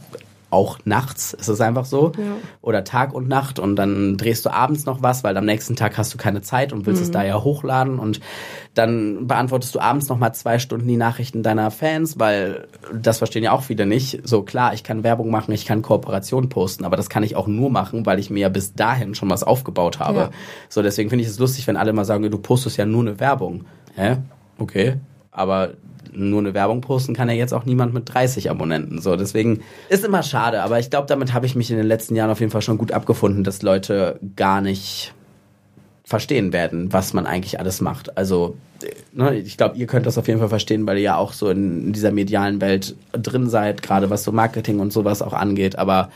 [0.50, 2.12] auch nachts, ist es einfach so.
[2.60, 5.96] Oder Tag und Nacht und dann drehst du abends noch was, weil am nächsten Tag
[5.96, 8.20] hast du keine Zeit und willst es da ja hochladen und
[8.74, 13.42] dann beantwortest du abends noch mal zwei Stunden die Nachrichten deiner Fans, weil das verstehen
[13.42, 14.20] ja auch viele nicht.
[14.24, 17.46] So klar, ich kann Werbung machen, ich kann Kooperation posten, aber das kann ich auch
[17.46, 20.18] nur machen, weil ich mir ja bis dahin schon was aufgebaut habe.
[20.18, 20.30] Ja.
[20.68, 23.20] So, deswegen finde ich es lustig, wenn alle mal sagen, du postest ja nur eine
[23.20, 23.64] Werbung.
[23.94, 24.16] Hä?
[24.58, 24.96] Okay.
[25.32, 25.74] Aber
[26.12, 29.00] nur eine Werbung posten kann ja jetzt auch niemand mit 30 Abonnenten.
[29.00, 30.62] So, deswegen ist immer schade.
[30.62, 32.78] Aber ich glaube, damit habe ich mich in den letzten Jahren auf jeden Fall schon
[32.78, 35.14] gut abgefunden, dass Leute gar nicht
[36.04, 38.16] verstehen werden, was man eigentlich alles macht.
[38.18, 38.56] Also,
[39.12, 41.48] ne, ich glaube, ihr könnt das auf jeden Fall verstehen, weil ihr ja auch so
[41.48, 45.78] in, dieser medialen Welt drin seid, gerade was so Marketing und sowas auch angeht.
[45.78, 46.10] Aber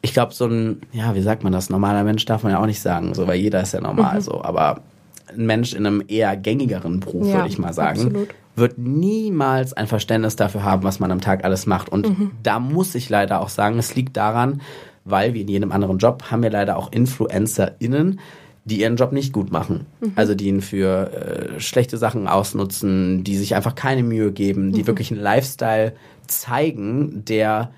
[0.00, 1.68] ich glaube, so ein, ja, wie sagt man das?
[1.68, 4.42] Normaler Mensch darf man ja auch nicht sagen, so, weil jeder ist ja normal so.
[4.42, 4.80] Aber
[5.28, 8.28] ein Mensch in einem eher gängigeren Beruf, Ja, würde ich mal sagen, absolut.
[8.56, 11.88] Wird niemals ein Verständnis dafür haben, was man am Tag alles macht.
[11.90, 14.62] Und da muss ich leider auch sagen, es liegt daran,
[15.04, 18.18] weil wie in jedem anderen Job haben wir leider auch InfluencerInnen,
[18.64, 19.86] die ihren Job nicht gut machen.
[20.16, 21.12] Also die ihn für
[21.56, 25.92] äh, schlechte Sachen ausnutzen, die sich einfach keine Mühe geben, die wirklich einen Lifestyle
[26.26, 27.70] zeigen, der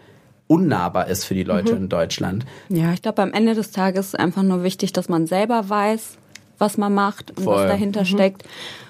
[0.47, 2.47] unnahbar ist für die Leute in Deutschland.
[2.71, 6.17] Ja, ich glaube, am Ende des Tages ist einfach nur wichtig, dass man selber weiß,
[6.57, 7.57] was man macht und Voll.
[7.57, 8.45] was dahinter steckt.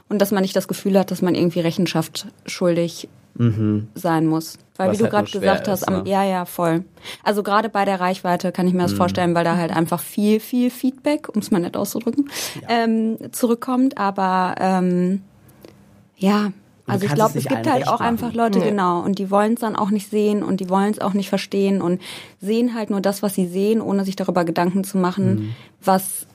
[0.09, 3.09] Und dass man nicht das Gefühl hat, dass man irgendwie Rechenschaft schuldig
[3.95, 4.59] sein muss.
[4.77, 6.11] Weil, Was wie du halt gerade gesagt hast, ist, am, ne?
[6.11, 6.83] ja, ja, voll.
[7.23, 10.41] Also gerade bei der Reichweite kann ich mir das vorstellen, weil da halt einfach viel,
[10.41, 12.29] viel Feedback, um es mal nett auszudrücken,
[12.69, 13.97] ähm, zurückkommt.
[13.97, 15.23] Aber ähm,
[16.17, 16.51] ja,
[16.89, 18.55] also ich glaube, es es gibt halt auch einfach machen.
[18.55, 21.13] Leute, genau, und die wollen es dann auch nicht sehen und die wollen es auch
[21.15, 22.01] nicht verstehen und
[22.41, 25.55] sehen halt nur das, was sie sehen, ohne sich darüber Gedanken zu machen, Mhm.
[25.85, 26.27] was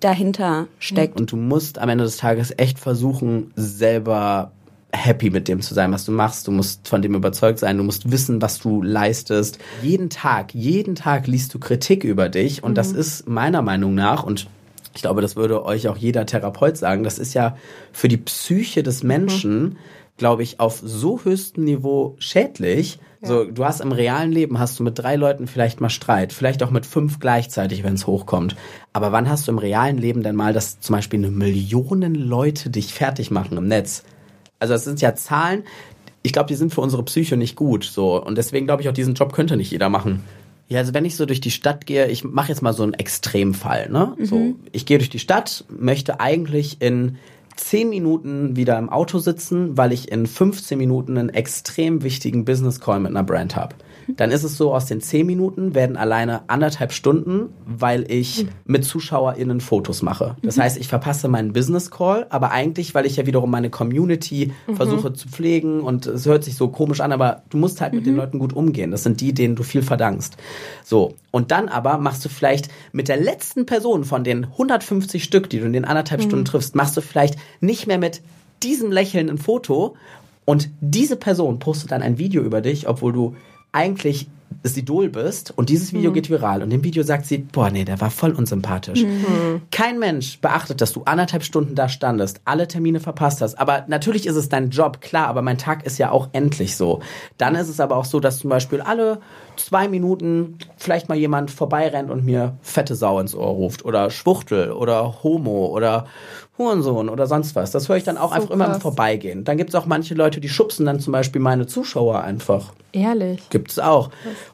[0.00, 1.18] dahinter steckt.
[1.18, 4.52] Und du musst am Ende des Tages echt versuchen, selber
[4.92, 6.46] happy mit dem zu sein, was du machst.
[6.46, 7.76] Du musst von dem überzeugt sein.
[7.76, 9.58] Du musst wissen, was du leistest.
[9.82, 12.62] Jeden Tag, jeden Tag liest du Kritik über dich.
[12.62, 14.48] Und das ist meiner Meinung nach, und
[14.94, 17.56] ich glaube, das würde euch auch jeder Therapeut sagen, das ist ja
[17.92, 19.76] für die Psyche des Menschen,
[20.16, 22.98] glaube ich, auf so höchstem Niveau schädlich.
[23.26, 26.62] So, du hast im realen Leben hast du mit drei Leuten vielleicht mal Streit, vielleicht
[26.62, 28.56] auch mit fünf gleichzeitig, wenn es hochkommt.
[28.92, 32.70] Aber wann hast du im realen Leben denn mal, dass zum Beispiel eine Millionen Leute
[32.70, 34.04] dich fertig machen im Netz?
[34.58, 35.64] Also das sind ja Zahlen,
[36.22, 37.84] ich glaube, die sind für unsere Psyche nicht gut.
[37.84, 38.22] So.
[38.22, 40.22] Und deswegen glaube ich auch, diesen Job könnte nicht jeder machen.
[40.68, 42.94] Ja, also wenn ich so durch die Stadt gehe, ich mache jetzt mal so einen
[42.94, 44.16] Extremfall, ne?
[44.20, 47.18] So, ich gehe durch die Stadt, möchte eigentlich in
[47.56, 52.80] 10 Minuten wieder im Auto sitzen, weil ich in 15 Minuten einen extrem wichtigen Business
[52.80, 53.74] Call mit einer Brand habe.
[54.08, 58.84] Dann ist es so, aus den 10 Minuten werden alleine anderthalb Stunden, weil ich mit
[58.84, 60.36] ZuschauerInnen Fotos mache.
[60.42, 64.52] Das heißt, ich verpasse meinen Business Call, aber eigentlich, weil ich ja wiederum meine Community
[64.74, 68.06] versuche zu pflegen und es hört sich so komisch an, aber du musst halt mit
[68.06, 68.90] den Leuten gut umgehen.
[68.90, 70.36] Das sind die, denen du viel verdankst.
[70.84, 71.14] So.
[71.30, 75.58] Und dann aber machst du vielleicht mit der letzten Person von den 150 Stück, die
[75.58, 78.22] du in den anderthalb Stunden triffst, machst du vielleicht nicht mehr mit
[78.62, 79.96] diesem Lächeln ein Foto
[80.44, 83.36] und diese Person postet dann ein Video über dich, obwohl du
[83.72, 84.28] eigentlich
[84.62, 87.84] das Idol bist und dieses Video geht viral und im Video sagt sie, boah, nee,
[87.84, 89.04] der war voll unsympathisch.
[89.70, 93.58] Kein Mensch beachtet, dass du anderthalb Stunden da standest, alle Termine verpasst hast.
[93.58, 97.00] Aber natürlich ist es dein Job, klar, aber mein Tag ist ja auch endlich so.
[97.38, 99.20] Dann ist es aber auch so, dass zum Beispiel alle
[99.56, 104.72] zwei Minuten vielleicht mal jemand vorbeirennt und mir fette Sau ins Ohr ruft oder Schwuchtel
[104.72, 106.06] oder Homo oder
[106.58, 107.70] Hurensohn oder sonst was.
[107.70, 108.82] Das höre ich dann auch einfach immer im krass.
[108.82, 109.44] Vorbeigehen.
[109.44, 112.72] Dann gibt es auch manche Leute, die schubsen dann zum Beispiel meine Zuschauer einfach.
[112.92, 113.48] Ehrlich.
[113.50, 114.10] Gibt's auch.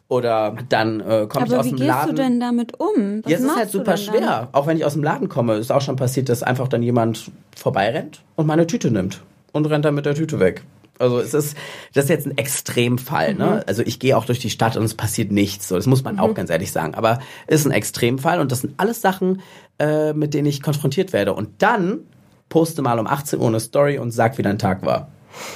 [0.08, 2.16] Oder dann äh, komme ich Aber aus wie dem gehst Laden.
[2.16, 3.22] du denn damit um?
[3.24, 4.48] Was es ist machst halt super schwer.
[4.52, 7.30] Auch wenn ich aus dem Laden komme, ist auch schon passiert, dass einfach dann jemand
[7.56, 10.62] vorbeirennt und meine Tüte nimmt und rennt dann mit der Tüte weg.
[10.98, 11.56] Also es ist,
[11.94, 13.32] das ist jetzt ein Extremfall.
[13.32, 13.38] Mhm.
[13.38, 13.64] Ne?
[13.66, 15.68] Also ich gehe auch durch die Stadt und es passiert nichts.
[15.68, 16.94] So, das muss man auch ganz ehrlich sagen.
[16.94, 19.40] Aber es ist ein Extremfall und das sind alles Sachen,
[19.78, 21.34] äh, mit denen ich konfrontiert werde.
[21.34, 22.00] Und dann
[22.48, 25.08] poste mal um 18 Uhr eine Story und sag, wie dein Tag war.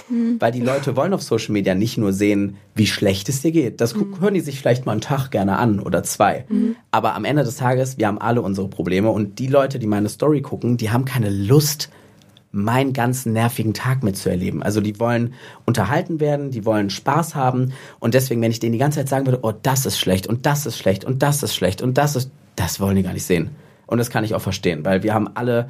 [0.08, 0.36] Mhm.
[0.40, 3.80] Weil die Leute wollen auf Social Media nicht nur sehen, wie schlecht es dir geht.
[3.80, 6.44] Das gu- hören die sich vielleicht mal einen Tag gerne an oder zwei.
[6.90, 10.08] Aber am Ende des Tages, wir haben alle unsere Probleme und die Leute, die meine
[10.08, 11.90] Story gucken, die haben keine Lust,
[12.52, 14.62] meinen ganzen nervigen Tag mitzuerleben.
[14.62, 15.34] Also die wollen
[15.66, 19.26] unterhalten werden, die wollen Spaß haben und deswegen, wenn ich denen die ganze Zeit sagen
[19.26, 22.16] würde, oh, das ist schlecht und das ist schlecht und das ist schlecht und das
[22.16, 23.50] ist, das wollen die gar nicht sehen.
[23.86, 25.68] Und das kann ich auch verstehen, weil wir haben alle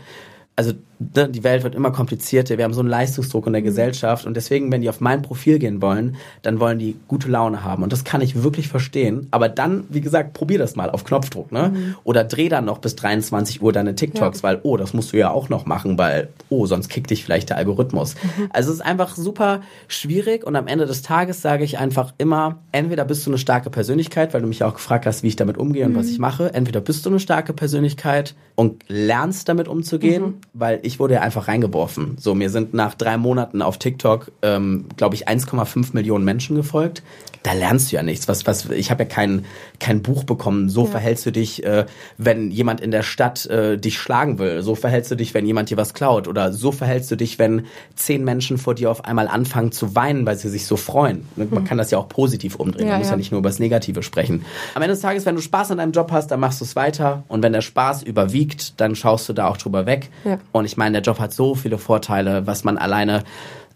[0.58, 4.35] also die Welt wird immer komplizierter, wir haben so einen Leistungsdruck in der Gesellschaft und
[4.35, 7.92] deswegen, wenn die auf mein Profil gehen wollen, dann wollen die gute Laune haben und
[7.92, 11.94] das kann ich wirklich verstehen, aber dann, wie gesagt, probier das mal auf Knopfdruck, ne?
[12.04, 15.30] Oder dreh dann noch bis 23 Uhr deine TikToks, weil, oh, das musst du ja
[15.30, 18.14] auch noch machen, weil, oh, sonst kickt dich vielleicht der Algorithmus.
[18.50, 22.59] Also es ist einfach super schwierig und am Ende des Tages sage ich einfach immer,
[22.72, 25.37] entweder bist du eine starke Persönlichkeit, weil du mich ja auch gefragt hast, wie ich
[25.37, 29.68] damit umgehe und was ich mache, entweder bist du eine starke Persönlichkeit und lernst damit
[29.68, 32.16] umzugehen, weil ich wurde ja einfach reingeworfen.
[32.18, 37.03] So, mir sind nach drei Monaten auf TikTok, ähm, glaube ich, 1,5 Millionen Menschen gefolgt.
[37.42, 38.27] Da lernst du ja nichts.
[38.27, 39.44] Was, was, ich habe ja kein,
[39.79, 40.68] kein Buch bekommen.
[40.68, 41.87] So verhältst du dich, äh,
[42.18, 44.62] wenn jemand in der Stadt äh, dich schlagen will.
[44.62, 46.27] So verhältst du dich, wenn jemand dir was klaut.
[46.27, 50.27] Oder so verhältst du dich, wenn zehn Menschen vor dir auf einmal anfangen zu weinen,
[50.27, 51.29] weil sie sich so freuen.
[51.37, 52.87] Man kann das ja auch positiv umdrehen.
[52.87, 53.16] Ja, Man muss ja, ja.
[53.16, 54.44] nicht nur über das Negative sprechen.
[54.75, 56.75] Am Ende des Tages, wenn du Spaß an deinem Job hast, dann machst du es
[56.75, 57.22] weiter.
[57.29, 60.11] Und wenn der Spaß überwiegt, dann schaust du da auch drüber weg.
[60.25, 60.40] Ja.
[60.51, 63.22] Und ich meine, der Job hat so viele Vorteile, was man alleine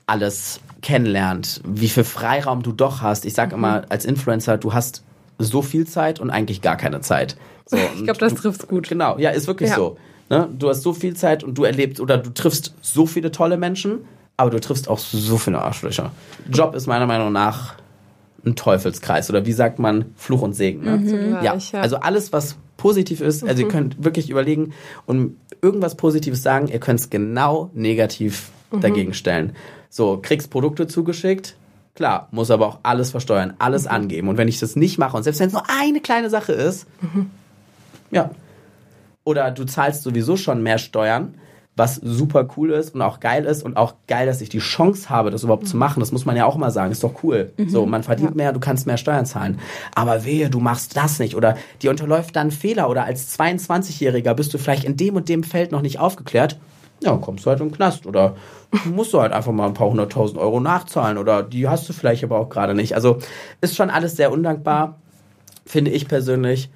[0.06, 3.24] alles kennenlernt, wie viel Freiraum du doch hast.
[3.24, 3.36] Ich Mhm.
[3.36, 5.04] sag immer, als Influencer, du hast
[5.38, 7.36] so viel Zeit und eigentlich gar keine Zeit.
[7.66, 8.88] So, Ich glaube, das trifft's gut.
[8.88, 9.76] Genau, ja, ist wirklich Ja.
[9.76, 9.96] so.
[10.28, 10.48] Ne?
[10.58, 13.98] Du hast so viel Zeit und du erlebst oder du triffst so viele tolle Menschen,
[14.36, 16.12] aber du triffst auch so viele Arschlöcher.
[16.50, 17.74] Job ist meiner Meinung nach
[18.46, 20.82] ein Teufelskreis oder wie sagt man Fluch und Segen.
[20.84, 21.40] Ne?
[21.42, 21.80] Ja, ja.
[21.80, 24.72] also alles, was positiv ist, also ihr könnt wirklich überlegen
[25.04, 29.52] und irgendwas Positives sagen, ihr könnt es genau negativ dagegen stellen.
[29.90, 31.56] So, kriegst Produkte zugeschickt,
[31.94, 34.28] klar, muss aber auch alles versteuern, alles angeben.
[34.28, 36.86] Und wenn ich das nicht mache und selbst wenn es nur eine kleine Sache ist,
[38.10, 38.30] ja.
[39.24, 41.34] Oder du zahlst sowieso schon mehr Steuern,
[41.80, 45.08] was super cool ist und auch geil ist und auch geil, dass ich die Chance
[45.08, 46.00] habe, das überhaupt zu machen.
[46.00, 46.92] Das muss man ja auch mal sagen.
[46.92, 47.52] Ist doch cool.
[47.66, 49.58] So, man verdient mehr, du kannst mehr Steuern zahlen.
[49.94, 54.52] Aber wehe, du machst das nicht oder dir unterläuft dann Fehler oder als 22-Jähriger bist
[54.52, 56.58] du vielleicht in dem und dem Feld noch nicht aufgeklärt.
[57.02, 58.36] Ja, kommst du halt im Knast oder
[58.84, 62.22] musst du halt einfach mal ein paar hunderttausend Euro nachzahlen oder die hast du vielleicht
[62.22, 62.94] aber auch gerade nicht.
[62.94, 63.16] Also
[63.62, 64.98] ist schon alles sehr undankbar,
[65.64, 66.68] finde ich persönlich.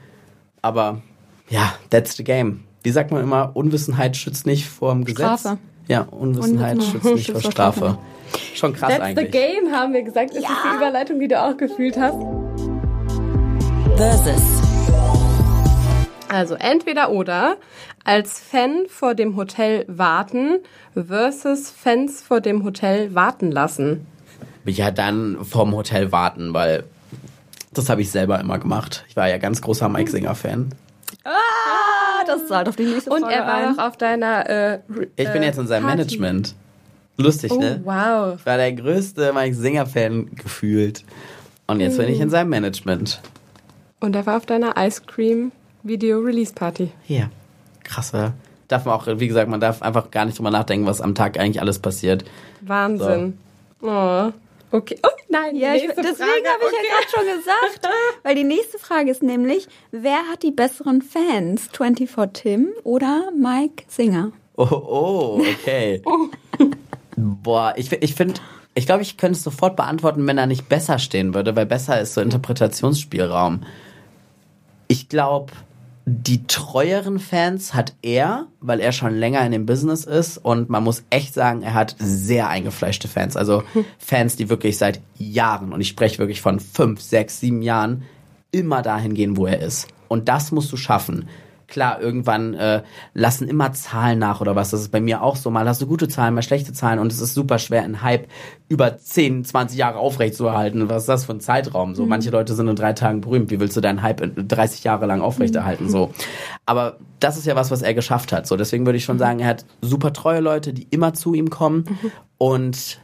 [0.62, 1.02] Aber
[1.50, 2.64] ja, that's the game.
[2.84, 5.40] Wie sagt man immer, Unwissenheit schützt nicht vor dem Gesetz.
[5.40, 5.58] Strafe.
[5.88, 7.98] Ja, Unwissenheit schützt nicht vor Strafe.
[8.54, 9.32] Schon krass That's eigentlich.
[9.32, 10.32] the game, haben wir gesagt.
[10.34, 12.18] Ist das die Überleitung, die du auch gefühlt hast?
[13.96, 14.42] Versus.
[16.28, 17.56] Also entweder oder.
[18.04, 20.58] Als Fan vor dem Hotel warten
[20.92, 24.06] versus Fans vor dem Hotel warten lassen.
[24.66, 26.84] Ja, dann vorm Hotel warten, weil
[27.72, 29.06] das habe ich selber immer gemacht.
[29.08, 30.74] Ich war ja ganz großer Mike Singer-Fan.
[31.24, 33.72] Ah, das zahlt auf die nächste Und Folge er war ein.
[33.76, 34.48] noch auf deiner.
[34.48, 34.78] Äh,
[35.16, 35.96] Ich bin äh, jetzt in seinem Party.
[36.18, 36.54] Management.
[37.16, 37.80] Lustig, Oh, ne?
[37.84, 38.34] wow.
[38.38, 41.04] Ich war der größte Mike Singer-Fan gefühlt.
[41.66, 43.20] Und jetzt bin ich in seinem Management.
[44.00, 46.90] Und er war auf deiner Ice Cream Video Release Party.
[47.06, 47.30] Ja,
[47.84, 48.32] krass, oder?
[48.68, 51.38] Darf man auch, wie gesagt, man darf einfach gar nicht drüber nachdenken, was am Tag
[51.38, 52.24] eigentlich alles passiert.
[52.62, 53.38] Wahnsinn.
[53.80, 54.30] Oh.
[54.74, 54.98] Okay.
[55.04, 57.88] Oh nein, Ja, ich, deswegen habe ich ja gerade schon gesagt.
[58.24, 61.68] Weil die nächste Frage ist nämlich, wer hat die besseren Fans?
[61.72, 64.32] 24 Tim oder Mike Singer?
[64.56, 66.02] Oh, oh okay.
[67.16, 68.40] Boah, ich, ich finde,
[68.74, 72.00] ich glaube, ich könnte es sofort beantworten, wenn er nicht besser stehen würde, weil besser
[72.00, 73.62] ist so Interpretationsspielraum.
[74.88, 75.52] Ich glaube,
[76.06, 80.84] die treueren Fans hat er, weil er schon länger in dem Business ist und man
[80.84, 83.36] muss echt sagen, er hat sehr eingefleischte Fans.
[83.36, 83.62] Also
[83.98, 88.02] Fans, die wirklich seit Jahren, und ich spreche wirklich von fünf, sechs, sieben Jahren,
[88.50, 89.88] immer dahin gehen, wo er ist.
[90.08, 91.28] Und das musst du schaffen.
[91.66, 92.82] Klar, irgendwann äh,
[93.14, 94.70] lassen immer Zahlen nach oder was.
[94.70, 95.50] Das ist bei mir auch so.
[95.50, 98.28] Mal hast du gute Zahlen, mal schlechte Zahlen und es ist super schwer, einen Hype
[98.68, 100.88] über 10, 20 Jahre aufrechtzuerhalten.
[100.88, 101.94] Was ist das für ein Zeitraum?
[101.94, 103.50] So, manche Leute sind in drei Tagen berühmt.
[103.50, 105.88] Wie willst du deinen Hype in 30 Jahre lang aufrechterhalten?
[105.88, 106.12] So.
[106.66, 108.46] Aber das ist ja was, was er geschafft hat.
[108.46, 111.50] So, deswegen würde ich schon sagen, er hat super treue Leute, die immer zu ihm
[111.50, 111.98] kommen.
[112.38, 113.00] Und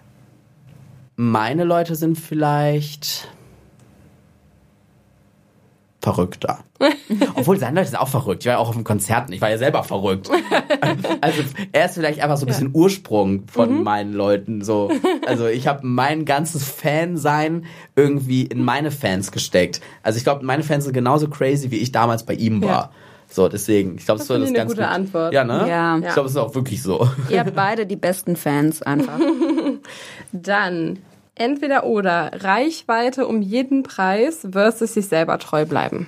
[1.17, 3.29] meine Leute sind vielleicht
[6.01, 6.61] verrückter.
[7.35, 8.43] Obwohl seine Leute sind auch verrückt.
[8.43, 9.33] Ich war ja auch auf dem Konzerten.
[9.33, 10.31] Ich war ja selber verrückt.
[11.21, 14.63] Also er ist vielleicht einfach so ein bisschen Ursprung von meinen Leuten.
[14.63, 14.91] So,
[15.27, 19.81] also ich habe mein ganzes Fansein irgendwie in meine Fans gesteckt.
[20.03, 22.69] Also ich glaube, meine Fans sind genauso crazy wie ich damals bei ihm war.
[22.69, 22.91] Ja.
[23.29, 23.97] So, deswegen.
[23.97, 24.95] Ich glaube, Das so finde das ich eine ganz gute gut.
[24.95, 25.33] Antwort.
[25.35, 25.67] Ja, ne?
[25.69, 25.99] Ja.
[25.99, 27.09] Ich glaube, es ist auch wirklich so.
[27.29, 29.19] Ihr habt beide die besten Fans einfach.
[30.33, 30.99] Dann
[31.41, 36.07] entweder oder Reichweite um jeden Preis versus sich selber treu bleiben.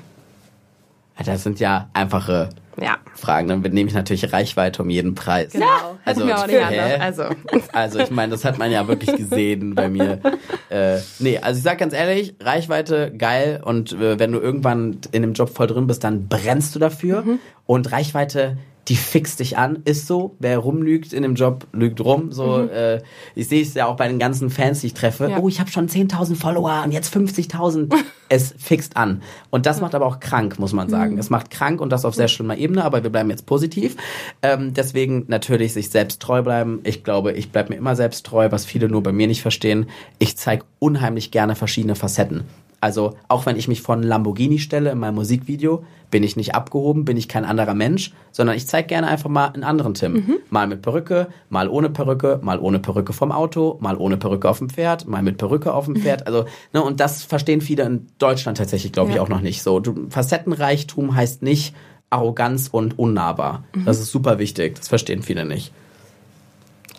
[1.25, 2.49] Das sind ja einfache
[2.81, 2.97] Ja.
[3.15, 3.49] Fragen.
[3.49, 5.53] Dann nehme ich natürlich Reichweite um jeden Preis.
[5.53, 5.67] Genau.
[6.05, 6.99] Also, nicht hä?
[6.99, 7.25] Also.
[7.73, 10.21] Also ich meine, das hat man ja wirklich gesehen bei mir.
[10.71, 15.21] Äh, nee, also ich sag ganz ehrlich, Reichweite geil und äh, wenn du irgendwann in
[15.21, 17.25] dem Job voll drin bist, dann brennst du dafür
[17.67, 18.57] und Reichweite
[18.89, 20.35] die fixt dich an, ist so.
[20.41, 22.33] Wer rumlügt in dem Job, lügt rum.
[22.33, 23.01] So, äh,
[23.35, 25.29] ich sehe es ja auch bei den ganzen Fans, die ich treffe.
[25.29, 25.39] Ja.
[25.39, 27.95] Oh, ich habe schon 10.000 Follower und jetzt 50.000.
[28.29, 29.23] es fixt an.
[29.51, 31.19] Und das macht aber auch krank, muss man sagen.
[31.19, 33.97] Es macht krank und das auf sehr schlimmer Ebene, aber wir bleiben jetzt positiv.
[34.43, 36.81] Ähm, deswegen natürlich sich selbst treu bleiben.
[36.85, 39.87] Ich glaube, ich bleibe mir immer selbst treu, was viele nur bei mir nicht verstehen.
[40.19, 42.45] Ich zeige unheimlich gerne verschiedene Facetten.
[42.83, 47.05] Also auch wenn ich mich einen Lamborghini stelle in meinem Musikvideo, bin ich nicht abgehoben,
[47.05, 50.41] bin ich kein anderer Mensch, sondern ich zeige gerne einfach mal einen anderen Tim.
[50.51, 54.59] Mal mit Perücke, mal ohne Perücke, mal ohne Perücke vom Auto, mal ohne Perücke auf
[54.59, 56.27] dem Pferd, mal mit Perücke auf dem Pferd.
[56.33, 59.23] Also, ne, und das verstehen viele in Deutschland tatsächlich, glaube ich, Ja.
[59.23, 59.79] auch noch nicht so.
[59.79, 61.75] Du, Facettenreichtum heißt nicht
[62.11, 63.65] Arroganz und unnahbar.
[63.85, 64.75] Das ist super wichtig.
[64.77, 65.73] Das verstehen viele nicht.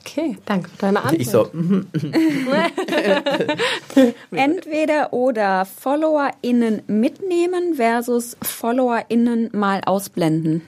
[0.06, 1.22] Okay, danke für deine Antwort.
[1.22, 1.88] Ich so, mhm.
[4.32, 10.62] Entweder oder FollowerInnen mitnehmen versus FollowerInnen mal ausblenden.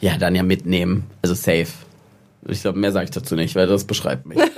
[0.00, 1.04] ja, dann ja mitnehmen.
[1.22, 1.68] Also safe.
[2.48, 4.38] Ich glaube, mehr sage ich dazu nicht, weil das beschreibt mich.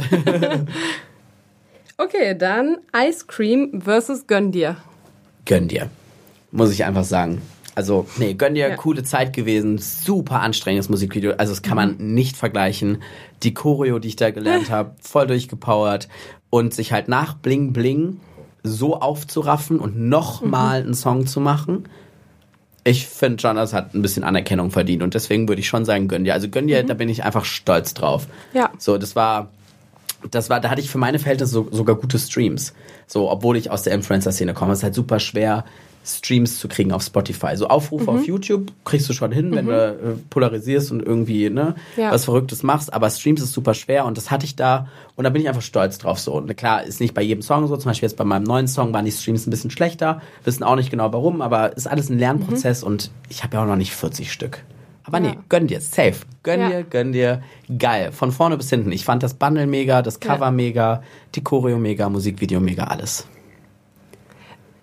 [2.00, 4.76] Okay, dann Ice Cream versus Gönn dir.
[5.46, 5.90] gönn dir.
[6.52, 7.42] Muss ich einfach sagen.
[7.78, 8.74] Also, nee, gönn dir, Ja.
[8.74, 11.34] coole Zeit gewesen, super anstrengendes Musikvideo.
[11.38, 13.00] Also, das kann man nicht vergleichen.
[13.44, 16.08] Die Choreo, die ich da gelernt habe, voll durchgepowert.
[16.50, 18.18] Und sich halt nach Bling Bling
[18.64, 21.84] so aufzuraffen und nochmal einen Song zu machen.
[22.82, 25.04] Ich finde schon, das hat ein bisschen Anerkennung verdient.
[25.04, 26.34] Und deswegen würde ich schon sagen, gönn dir.
[26.34, 28.26] Also, gönn dir, da bin ich einfach stolz drauf.
[28.54, 28.70] Ja.
[28.78, 29.50] So, das war
[30.32, 32.74] das war, da hatte ich für meine Verhältnisse so, sogar gute Streams.
[33.06, 35.64] So, obwohl ich aus der Influencer-Szene komme, es ist halt super schwer,
[36.08, 37.56] Streams zu kriegen auf Spotify.
[37.56, 38.18] So Aufrufe Mhm.
[38.18, 39.94] auf YouTube kriegst du schon hin, wenn du äh,
[40.30, 42.10] polarisierst und irgendwie ne, Ja.
[42.12, 45.30] was Verrücktes machst, aber Streams ist super schwer und das hatte ich da und da
[45.30, 46.32] bin ich einfach stolz drauf so.
[46.34, 48.92] Und klar, ist nicht bei jedem Song so, zum Beispiel jetzt bei meinem neuen Song
[48.92, 52.18] waren die Streams ein bisschen schlechter, wissen auch nicht genau warum, aber ist alles ein
[52.18, 54.64] Lernprozess und ich habe ja auch noch nicht 40 Stück.
[55.04, 55.30] Aber Ja.
[55.30, 56.16] nee, gönn dir, safe.
[56.42, 56.68] Gönn Ja.
[56.68, 57.42] dir, gönn dir.
[57.78, 58.12] Geil.
[58.12, 58.92] Von vorne bis hinten.
[58.92, 61.02] Ich fand das Bundle mega, das Cover mega,
[61.34, 63.26] die Choreo mega, Musikvideo mega, alles.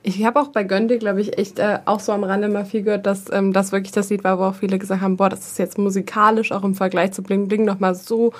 [0.07, 2.63] Ich habe auch bei Gönn dir, glaube ich, echt äh, auch so am Rande mal
[2.63, 5.29] viel gehört, dass ähm, das wirklich das Lied war, wo auch viele gesagt haben, boah,
[5.29, 8.31] das ist jetzt musikalisch auch im Vergleich zu Bling Bling nochmal so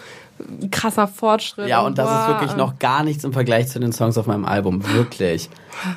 [0.69, 1.67] krasser Fortschritt.
[1.67, 4.27] Ja, und das boah, ist wirklich noch gar nichts im Vergleich zu den Songs auf
[4.27, 4.83] meinem Album.
[4.93, 5.49] Wirklich.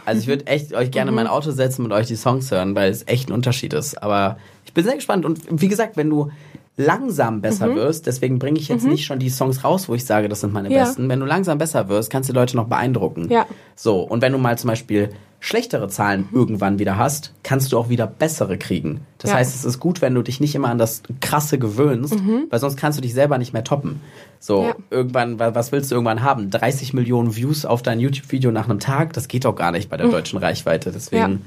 [0.06, 2.74] Also ich würde echt euch gerne in mein Auto setzen und euch die Songs hören,
[2.74, 4.02] weil es echt ein Unterschied ist.
[4.02, 5.26] Aber ich bin sehr gespannt.
[5.26, 6.30] Und wie gesagt, wenn du
[6.78, 10.28] langsam besser wirst, deswegen bringe ich jetzt nicht schon die Songs raus, wo ich sage,
[10.28, 10.84] das sind meine Ja.
[10.84, 11.08] besten.
[11.10, 13.28] Wenn du langsam besser wirst, kannst du die Leute noch beeindrucken.
[13.30, 13.46] Ja.
[13.74, 15.10] So, und wenn du mal zum Beispiel
[15.40, 19.02] schlechtere Zahlen irgendwann wieder hast, kannst du auch wieder bessere kriegen.
[19.18, 19.36] Das Ja.
[19.36, 22.16] heißt, es ist gut, wenn du dich nicht immer an das Krasse gewöhnst,
[22.50, 24.00] weil sonst kannst du dich selber nicht mehr toppen.
[24.40, 24.74] So, Ja.
[24.90, 26.50] irgendwann, wa- was willst du irgendwann haben?
[26.50, 29.12] 30 Millionen Views auf dein YouTube-Video nach einem Tag?
[29.12, 30.90] Das geht doch gar nicht bei der deutschen Reichweite.
[30.90, 31.44] Deswegen,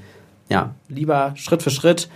[0.50, 2.08] ja, lieber Schritt für Schritt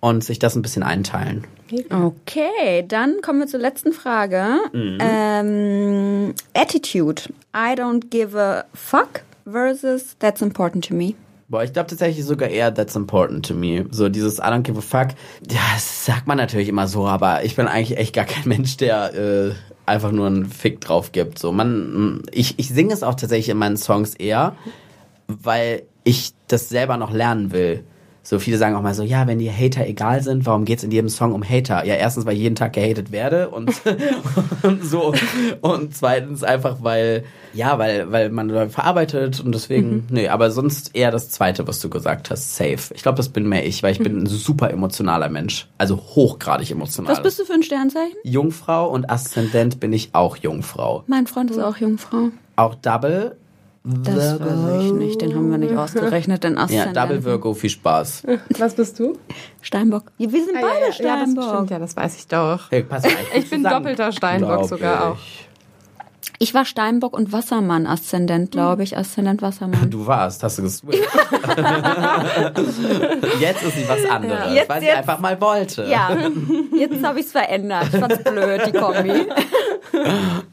[0.00, 1.44] und sich das ein bisschen einteilen.
[1.90, 4.44] Okay, dann kommen wir zur letzten Frage.
[4.74, 7.22] Ähm, Attitude.
[7.54, 9.22] I don't give a fuck
[9.52, 11.14] versus that's important to me.
[11.48, 13.84] Boah, ich glaube tatsächlich sogar eher that's important to me.
[13.90, 15.16] So dieses I don't give a fuck.
[15.42, 19.14] Das sagt man natürlich immer so, aber ich bin eigentlich echt gar kein Mensch, der
[19.14, 19.52] äh,
[19.84, 21.38] einfach nur einen Fick drauf gibt.
[21.38, 24.54] So, man, ich, ich singe es auch tatsächlich in meinen Songs eher,
[25.26, 27.84] weil ich das selber noch lernen will.
[28.22, 30.90] So viele sagen auch mal so, ja, wenn die Hater egal sind, warum geht's in
[30.90, 31.84] jedem Song um Hater?
[31.86, 33.72] Ja, erstens, weil ich jeden Tag gehatet werde und,
[34.62, 35.14] und so.
[35.62, 40.94] Und zweitens einfach, weil, ja, weil, weil man da verarbeitet und deswegen, nee, aber sonst
[40.94, 42.94] eher das zweite, was du gesagt hast, safe.
[42.94, 45.66] Ich glaube, das bin mehr ich, weil ich bin ein super emotionaler Mensch.
[45.78, 47.10] Also hochgradig emotional.
[47.10, 48.16] Was bist du für ein Sternzeichen?
[48.22, 51.04] Jungfrau und Aszendent bin ich auch Jungfrau.
[51.06, 52.28] Mein Freund ist auch Jungfrau.
[52.56, 53.36] Auch Double.
[53.82, 56.94] Das weiß ich nicht, den haben wir nicht ausgerechnet, den Ja, Aszendenten.
[56.94, 58.24] Double Virgo, viel Spaß.
[58.58, 59.16] Was bist du?
[59.62, 60.04] Steinbock.
[60.18, 61.44] Ja, wir sind beide ja, das Steinbock.
[61.54, 62.70] stimmt, ja, das weiß ich doch.
[62.70, 65.16] Hey, pass auf, Ich bin doppelter Steinbock Glaub sogar auch.
[66.38, 66.52] ich.
[66.52, 68.98] war Steinbock und Wassermann Aszendent, glaube ich.
[68.98, 69.88] Aszendent Wassermann.
[69.88, 71.00] Du warst, hast du geswitcht.
[73.40, 75.86] jetzt ist sie was anderes, Jetzt- weil sie jetzt- einfach mal wollte.
[75.86, 76.10] Ja,
[76.76, 77.86] jetzt habe ich es verändert.
[77.92, 79.26] Ich fand's blöd, die Kombi.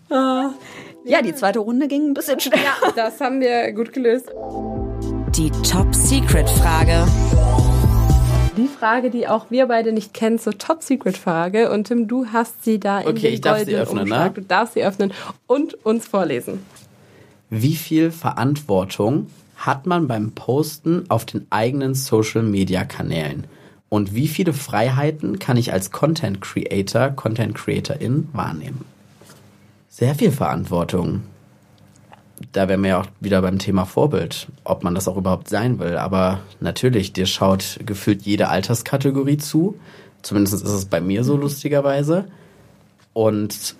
[1.08, 2.74] Ja, die zweite Runde ging ein bisschen schneller.
[2.96, 4.30] Das haben wir gut gelöst.
[5.38, 7.08] Die Top Secret Frage.
[8.58, 11.72] Die Frage, die auch wir beide nicht kennen, zur Top-Secret-Frage.
[11.72, 14.26] Und Tim, du hast sie da in Okay, den ich darf sie goldenen öffnen, Umschlag.
[14.36, 14.42] ne?
[14.42, 15.14] Du darfst sie öffnen
[15.46, 16.66] und uns vorlesen.
[17.52, 19.28] Wie viel Verantwortung
[19.58, 23.46] hat man beim Posten auf den eigenen Social-Media-Kanälen?
[23.90, 28.86] Und wie viele Freiheiten kann ich als Content Creator, Content Creatorin wahrnehmen?
[29.98, 31.24] Sehr viel Verantwortung.
[32.52, 35.80] Da wären wir ja auch wieder beim Thema Vorbild, ob man das auch überhaupt sein
[35.80, 35.98] will.
[35.98, 39.80] Aber natürlich, dir schaut gefühlt jede Alterskategorie zu.
[40.22, 42.26] Zumindest ist es bei mir so lustigerweise.
[43.14, 43.76] Und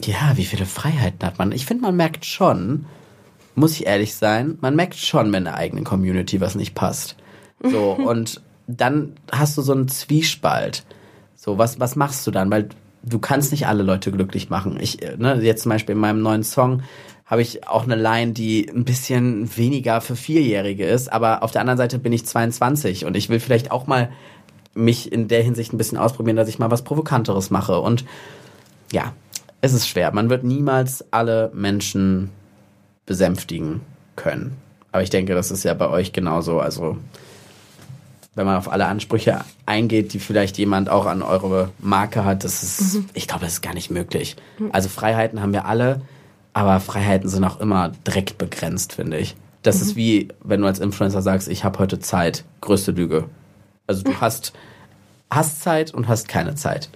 [0.00, 1.50] ja, wie viele Freiheiten hat man?
[1.50, 2.86] Ich finde, man merkt schon,
[3.56, 7.16] muss ich ehrlich sein, man merkt schon, wenn der eigenen Community was nicht passt.
[7.64, 10.84] So, und dann hast du so einen Zwiespalt.
[11.34, 12.48] So, was, was machst du dann?
[12.52, 12.68] Weil
[13.02, 14.78] du kannst nicht alle Leute glücklich machen.
[14.80, 16.82] Ich, äh, ne, jetzt zum Beispiel in meinem neuen Song
[17.26, 21.60] habe ich auch eine Line, die ein bisschen weniger für Vierjährige ist, aber auf der
[21.60, 24.10] anderen Seite bin ich 22 und ich will vielleicht auch mal
[24.74, 27.80] mich in der Hinsicht ein bisschen ausprobieren, dass ich mal was Provokanteres mache.
[27.80, 28.04] Und
[28.92, 29.12] ja,
[29.60, 30.12] es ist schwer.
[30.12, 32.30] Man wird niemals alle Menschen
[33.06, 33.80] besänftigen
[34.16, 34.56] können.
[34.92, 36.60] Aber ich denke, das ist ja bei euch genauso.
[36.60, 36.96] Also,
[38.40, 42.62] wenn man auf alle Ansprüche eingeht, die vielleicht jemand auch an eure Marke hat, das
[42.62, 44.34] ist, ich glaube, das ist gar nicht möglich.
[44.72, 46.00] Also Freiheiten haben wir alle,
[46.54, 49.36] aber Freiheiten sind auch immer direkt begrenzt, finde ich.
[49.62, 52.44] Das ist wie, wenn du als Influencer sagst, ich habe heute Zeit.
[52.62, 53.26] Größte Lüge.
[53.86, 54.54] Also du hast,
[55.30, 56.88] hast Zeit und hast keine Zeit.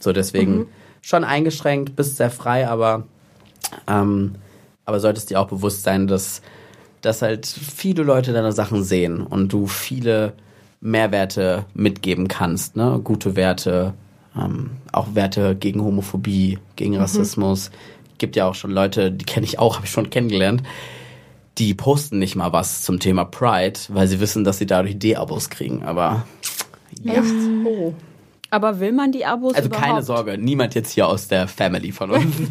[0.00, 0.68] So, deswegen
[1.02, 3.04] schon eingeschränkt, bist sehr frei, aber,
[3.86, 4.36] ähm,
[4.86, 6.40] aber solltest dir auch bewusst sein, dass,
[7.02, 10.32] dass halt viele Leute deine Sachen sehen und du viele
[10.80, 13.00] Mehrwerte mitgeben kannst, ne?
[13.02, 13.94] Gute Werte,
[14.36, 17.70] ähm, auch Werte gegen Homophobie, gegen Rassismus.
[18.18, 20.62] Gibt ja auch schon Leute, die kenne ich auch, habe ich schon kennengelernt,
[21.58, 25.50] die posten nicht mal was zum Thema Pride, weil sie wissen, dass sie dadurch D-Abos
[25.50, 25.82] kriegen.
[25.82, 26.24] Aber
[27.02, 27.22] ja.
[27.64, 27.92] Oh.
[28.50, 29.84] Aber will man die Abos Also überhaupt?
[29.86, 32.24] keine Sorge, niemand jetzt hier aus der Family von uns.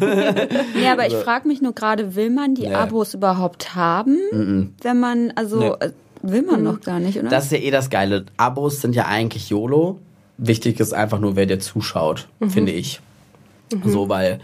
[0.80, 2.74] Ja, aber ich frage mich nur gerade, will man die Nee.
[2.74, 4.70] Abos überhaupt haben?
[4.80, 5.88] Wenn man, also Nee.
[6.22, 7.28] Will man noch gar nicht, oder?
[7.28, 8.26] Das ist ja eh das Geile.
[8.36, 9.98] Abos sind ja eigentlich YOLO.
[10.36, 13.00] Wichtig ist einfach nur, wer dir zuschaut, finde ich.
[13.84, 14.40] So, weil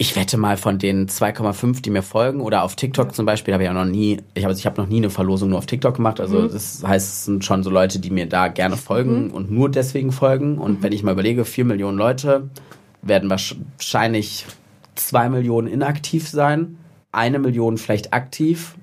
[0.00, 3.64] ich wette mal von den 2,5, die mir folgen, oder auf TikTok zum Beispiel, habe
[3.64, 5.96] ich auch noch nie, ich habe ich hab noch nie eine Verlosung nur auf TikTok
[5.96, 6.20] gemacht.
[6.20, 9.68] Also das heißt, es sind schon so Leute, die mir da gerne folgen und nur
[9.68, 10.58] deswegen folgen.
[10.58, 12.48] Und wenn ich mal überlege, 4 Millionen Leute
[13.02, 14.46] werden wahrscheinlich
[14.94, 16.77] 2 Millionen inaktiv sein,
[17.12, 18.74] eine Million vielleicht aktiv,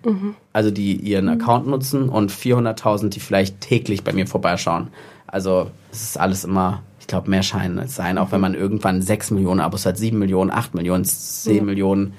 [0.51, 4.87] also die ihren Account nutzen und 400.000, die vielleicht täglich bei mir vorbeischauen.
[5.27, 9.01] Also es ist alles immer, ich glaube, mehr Schein als sein, auch wenn man irgendwann
[9.01, 12.13] 6 Millionen Abos hat, 7 Millionen, 8 Millionen, 10 Millionen.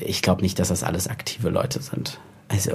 [0.00, 2.18] Ich glaube nicht, dass das alles aktive Leute sind.
[2.48, 2.72] Also.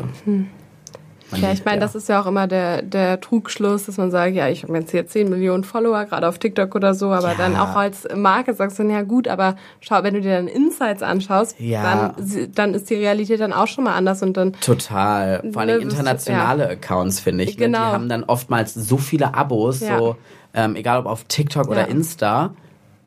[1.33, 4.33] Man Ja, ich meine, das ist ja auch immer der, der Trugschluss, dass man sagt,
[4.35, 7.35] ja, ich habe jetzt hier 10 Millionen Follower, gerade auf TikTok oder so, aber Ja.
[7.35, 11.01] dann auch als Marke sagst du, ja gut, aber schau, wenn du dir dann Insights
[11.03, 12.13] anschaust, Ja.
[12.15, 15.43] dann, dann ist die Realität dann auch schon mal anders und dann Total.
[15.51, 17.57] Vor allem Ne, internationale Accounts, finde ich.
[17.57, 17.65] Ne?
[17.65, 17.79] Genau.
[17.79, 19.97] Die haben dann oftmals so viele Abos, Ja.
[19.97, 20.15] so,
[20.53, 21.87] ähm, egal ob auf TikTok oder Ja.
[21.87, 22.53] Insta.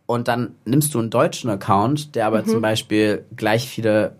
[0.06, 2.34] Und dann nimmst du einen deutschen Account, der Mhm.
[2.36, 4.12] aber zum Beispiel gleich viele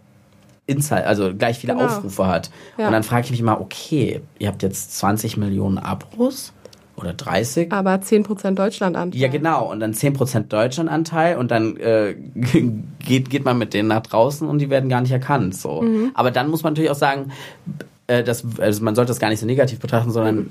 [0.66, 1.86] Insight, also gleich viele Genau.
[1.86, 2.50] Aufrufe hat.
[2.76, 2.86] Ja.
[2.86, 6.52] Und dann frage ich mich mal, okay, ihr habt jetzt 20 Millionen Abos
[6.96, 7.72] oder 30?
[7.72, 9.20] Aber 10% Deutschlandanteil.
[9.20, 9.70] Ja, genau.
[9.70, 14.58] Und dann 10% Deutschlandanteil und dann äh, geht, geht man mit denen nach draußen und
[14.58, 15.54] die werden gar nicht erkannt.
[15.54, 15.82] So.
[15.82, 16.10] Mhm.
[16.14, 17.32] Aber dann muss man natürlich auch sagen,
[18.06, 20.50] äh, das, also man sollte das gar nicht so negativ betrachten, sondern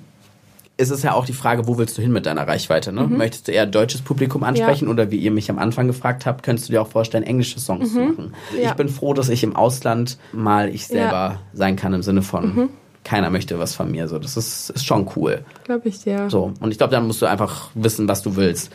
[0.77, 2.91] es ist ja auch die Frage, wo willst du hin mit deiner Reichweite?
[2.91, 3.07] Ne?
[3.07, 6.67] Möchtest du eher deutsches Publikum ansprechen oder wie ihr mich am Anfang gefragt habt, könntest
[6.67, 8.33] du dir auch vorstellen, englische Songs zu machen?
[8.59, 8.69] Ja.
[8.69, 12.69] Ich bin froh, dass ich im Ausland mal ich selber sein kann im Sinne von
[13.05, 14.09] keiner möchte was von mir.
[14.09, 15.45] So, das ist, ist schon cool.
[15.63, 16.29] Glaube ich dir.
[16.29, 16.51] So.
[16.59, 18.71] Und ich glaube, dann musst du einfach wissen, was du willst.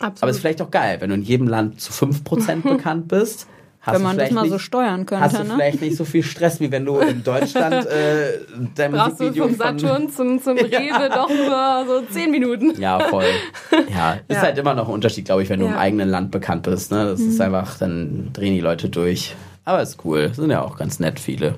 [0.00, 0.22] Absolut.
[0.22, 3.46] Aber es ist vielleicht auch geil, wenn du in jedem Land zu 5% bekannt bist.
[3.86, 5.54] Hast Wenn man du das mal so nicht, steuern könnte, Hast du ne?
[5.56, 8.38] vielleicht nicht so viel Stress, wie wenn du in Deutschland äh,
[8.74, 9.78] dein Brauchst du Musikvideo vom von...
[9.78, 12.80] Saturn zum, zum Rewe doch nur so 10 Minuten.
[12.80, 13.26] Ja, voll.
[13.94, 14.42] Ja, ist Ja.
[14.42, 15.78] halt immer noch ein Unterschied, glaube ich, wenn du im Ja.
[15.78, 16.92] eigenen Land bekannt bist.
[16.92, 17.04] Ne?
[17.04, 19.36] Das ist einfach, dann drehen die Leute durch.
[19.66, 20.32] Aber ist cool.
[20.34, 21.56] Sind ja auch ganz nett viele.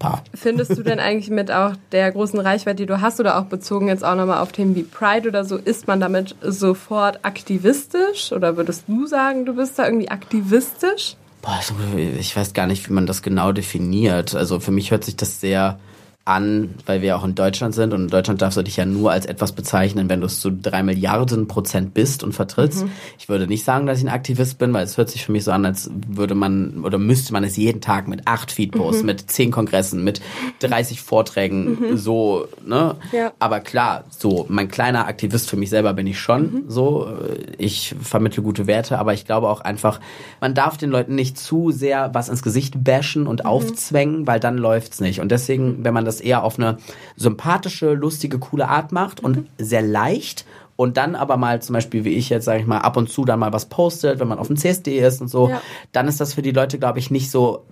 [0.00, 0.24] Paar.
[0.34, 3.86] Findest du denn eigentlich mit auch der großen Reichweite, die du hast, oder auch bezogen
[3.86, 8.32] jetzt auch nochmal auf Themen wie Pride oder so, ist man damit sofort aktivistisch?
[8.32, 11.14] Oder würdest du sagen, du bist da irgendwie aktivistisch?
[11.42, 11.60] Boah,
[11.96, 14.34] ich weiß gar nicht, wie man das genau definiert.
[14.34, 15.80] Also für mich hört sich das sehr
[16.24, 19.10] an, weil wir auch in Deutschland sind und in Deutschland darfst du dich ja nur
[19.10, 22.84] als etwas bezeichnen, wenn du es zu drei Milliarden Prozent bist und vertrittst.
[23.18, 25.42] Ich würde nicht sagen, dass ich ein Aktivist bin, weil es hört sich für mich
[25.42, 29.30] so an, als würde man oder müsste man es jeden Tag mit acht Feedposts, mit
[29.30, 30.20] zehn Kongressen, mit
[30.60, 32.94] 30 Vorträgen so, ne?
[33.10, 33.32] Ja.
[33.40, 37.12] Aber klar, so mein kleiner Aktivist für mich selber bin ich schon so.
[37.58, 39.98] Ich vermittle gute Werte, aber ich glaube auch einfach,
[40.40, 44.56] man darf den Leuten nicht zu sehr was ins Gesicht bashen und aufzwängen, weil dann
[44.56, 45.20] läuft's nicht.
[45.20, 46.78] Und deswegen, wenn man das eher auf eine
[47.16, 50.44] sympathische, lustige, coole Art macht und sehr leicht
[50.76, 53.24] und dann aber mal zum Beispiel, wie ich jetzt, sage ich mal, ab und zu
[53.24, 55.60] dann mal was postet, wenn man auf dem CSD ist und so, Ja.
[55.92, 57.64] dann ist das für die Leute, glaube ich, nicht so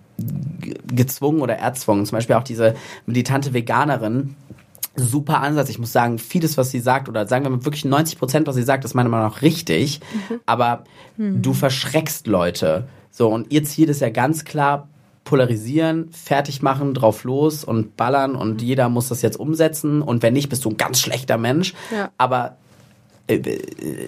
[0.86, 2.04] gezwungen oder erzwungen.
[2.06, 2.74] Zum Beispiel auch diese
[3.06, 4.36] militante Veganerin,
[4.96, 5.70] super Ansatz.
[5.70, 8.56] Ich muss sagen, vieles, was sie sagt, oder sagen wir mal wirklich 90 Prozent, was
[8.56, 10.00] sie sagt, ist meiner Meinung nach richtig.
[10.46, 10.84] Aber
[11.16, 12.86] du verschreckst Leute.
[13.10, 14.88] So, und ihr Ziel ist ja ganz klar,
[15.30, 20.02] polarisieren, fertig machen, drauf los und ballern und jeder muss das jetzt umsetzen.
[20.02, 21.72] Und wenn nicht, bist du ein ganz schlechter Mensch.
[21.94, 22.10] Ja.
[22.18, 22.56] Aber
[23.28, 23.60] äh, äh,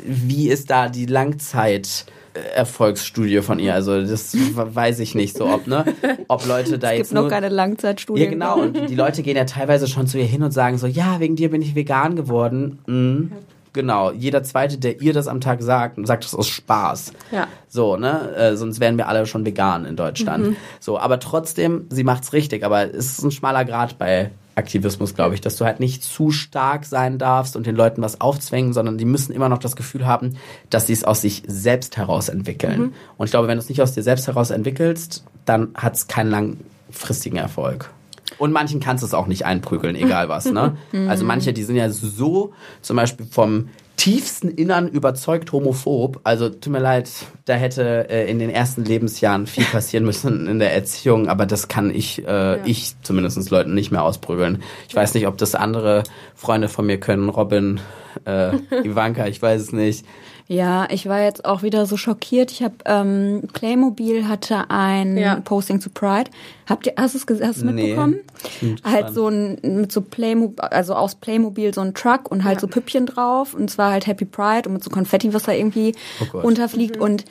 [0.05, 2.07] wie ist da die Langzeit?
[2.55, 5.85] Erfolgsstudie von ihr, also das weiß ich nicht so, ob ne,
[6.29, 8.23] ob Leute da Es jetzt gibt noch nur, keine Langzeitstudie.
[8.23, 8.59] ja, genau.
[8.59, 11.37] Und die Leute gehen ja teilweise schon zu ihr hin und sagen so, ja, wegen
[11.37, 12.79] dir bin ich vegan geworden.
[12.87, 13.33] Mhm.
[13.73, 14.13] Genau.
[14.13, 17.13] Jeder Zweite, der ihr das am Tag sagt, sagt das aus Spaß.
[17.31, 17.47] Ja.
[17.69, 18.35] So, ne?
[18.35, 20.57] Äh, sonst wären wir alle schon vegan in Deutschland.
[20.81, 22.65] So, aber trotzdem, sie macht's richtig.
[22.65, 26.31] Aber es ist ein schmaler Grad bei Aktivismus, glaube ich, dass du halt nicht zu
[26.31, 30.07] stark sein darfst und den Leuten was aufzwängen, sondern die müssen immer noch das Gefühl
[30.07, 30.37] haben,
[30.69, 32.93] dass sie es aus sich selbst heraus entwickeln.
[33.17, 36.31] Und ich glaube, wenn du es nicht aus dir selbst heraus entwickelst, dann hat's keinen
[36.31, 37.91] langfristigen Erfolg.
[38.43, 40.77] Und manchen kannst du es auch nicht einprügeln, egal was, ne?
[41.09, 46.19] Also manche, die sind ja so zum Beispiel vom tiefsten Innern überzeugt homophob.
[46.25, 47.09] Also tut mir leid,
[47.45, 51.69] da hätte äh, in den ersten Lebensjahren viel passieren müssen in der Erziehung, aber das
[51.69, 54.65] kann ich, äh, ich zumindest Leuten nicht mehr ausprügeln.
[54.89, 56.03] Ich weiß nicht, ob das andere
[56.35, 57.79] Freunde von mir können, Robin,
[58.25, 60.05] äh, Ivanka, ich weiß es nicht.
[60.49, 62.51] Ja, ich war jetzt auch wieder so schockiert.
[62.51, 65.37] Ich habe ähm, Playmobil hatte ein Ja.
[65.37, 66.31] Posting zu Pride.
[66.69, 67.73] Habt ihr hast du es Nee.
[67.73, 68.17] mitbekommen?
[68.61, 72.61] Bin Halt so ein mit so Playmobil, also aus Playmobil so ein Truck und halt
[72.61, 75.95] so Püppchen drauf und zwar halt Happy Pride und mit so Konfetti, was da irgendwie
[76.21, 76.45] Oh Gott.
[76.45, 77.25] runterfliegt und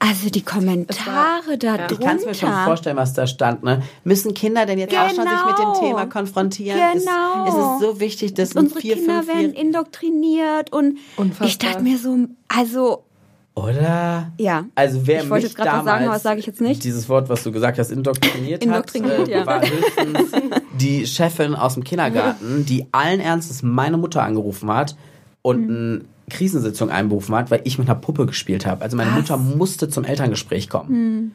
[0.00, 1.86] also die Kommentare da ja.
[1.90, 2.64] Ich kann es mir schon drunter.
[2.64, 3.64] vorstellen, was da stand.
[3.64, 3.82] Ne?
[4.04, 5.80] Müssen Kinder denn jetzt auch schon sich mit dem Genau.
[5.80, 6.78] Thema konfrontieren?
[6.94, 7.44] Genau.
[7.46, 11.48] Ist, ist es so wichtig, dass ein Unsere vier, Kinder fünf, werden indoktriniert und Unfassbar.
[11.48, 12.16] ich dachte mir so,
[12.48, 13.04] also
[13.54, 14.30] oder?
[14.38, 14.66] Ja.
[14.76, 16.60] Also wer Ich wollte mich jetzt gerade was damals, sagen, aber das sage ich jetzt
[16.60, 16.84] nicht.
[16.84, 19.46] Dieses Wort, was du gesagt hast, indoktriniert, Indoktriniert, hat, äh, ja.
[19.46, 20.30] war höchstens
[20.80, 24.94] die Chefin aus dem Kindergarten, die allen Ernstes meine Mutter angerufen hat
[25.42, 25.68] und Mhm.
[25.70, 28.82] eine Krisensitzung einberufen hat, weil ich mit einer Puppe gespielt habe.
[28.82, 30.90] Also meine Mutter musste zum Elterngespräch kommen.
[30.90, 31.30] Mhm.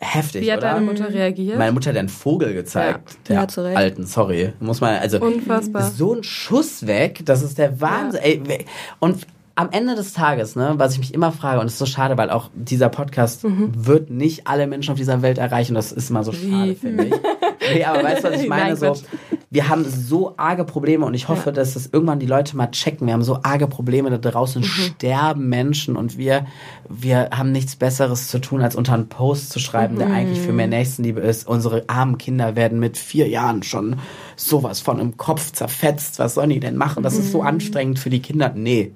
[0.00, 0.74] Heftig, Wie hat oder?
[0.74, 1.58] deine Mutter reagiert?
[1.58, 3.10] Meine Mutter hat einen Vogel gezeigt.
[3.10, 3.16] Ja.
[3.28, 3.76] Der Ja, zu Recht.
[3.76, 4.52] alten, sorry.
[4.60, 5.82] Muss man, also Unfassbar.
[5.90, 8.20] so ein Schuss weg, das ist der Wahnsinn.
[8.22, 8.64] Ey, we-
[9.00, 9.26] und
[9.56, 12.16] am Ende des Tages, ne, was ich mich immer frage, und es ist so schade,
[12.16, 13.72] weil auch dieser Podcast Mhm.
[13.74, 15.74] wird nicht alle Menschen auf dieser Welt erreichen.
[15.74, 17.14] Das ist immer so schade, finde ich.
[17.74, 18.66] Nee, aber weißt du, was ich meine?
[18.66, 19.02] Nein, so, Quatsch.
[19.50, 23.06] Wir haben so arge Probleme und ich hoffe, dass das irgendwann die Leute mal checken.
[23.06, 24.66] Wir haben so arge Probleme, da draußen Mhm.
[24.66, 26.46] sterben Menschen und wir,
[26.88, 29.98] wir haben nichts Besseres zu tun, als unter einen Post zu schreiben, Mhm.
[30.00, 31.48] der eigentlich für mehr Nächstenliebe ist.
[31.48, 33.96] Unsere armen Kinder werden mit vier Jahren schon
[34.36, 36.18] sowas von im Kopf zerfetzt.
[36.18, 37.02] Was sollen die denn machen?
[37.02, 37.32] Das ist Mhm.
[37.32, 38.52] so anstrengend für die Kinder.
[38.54, 38.92] Nee.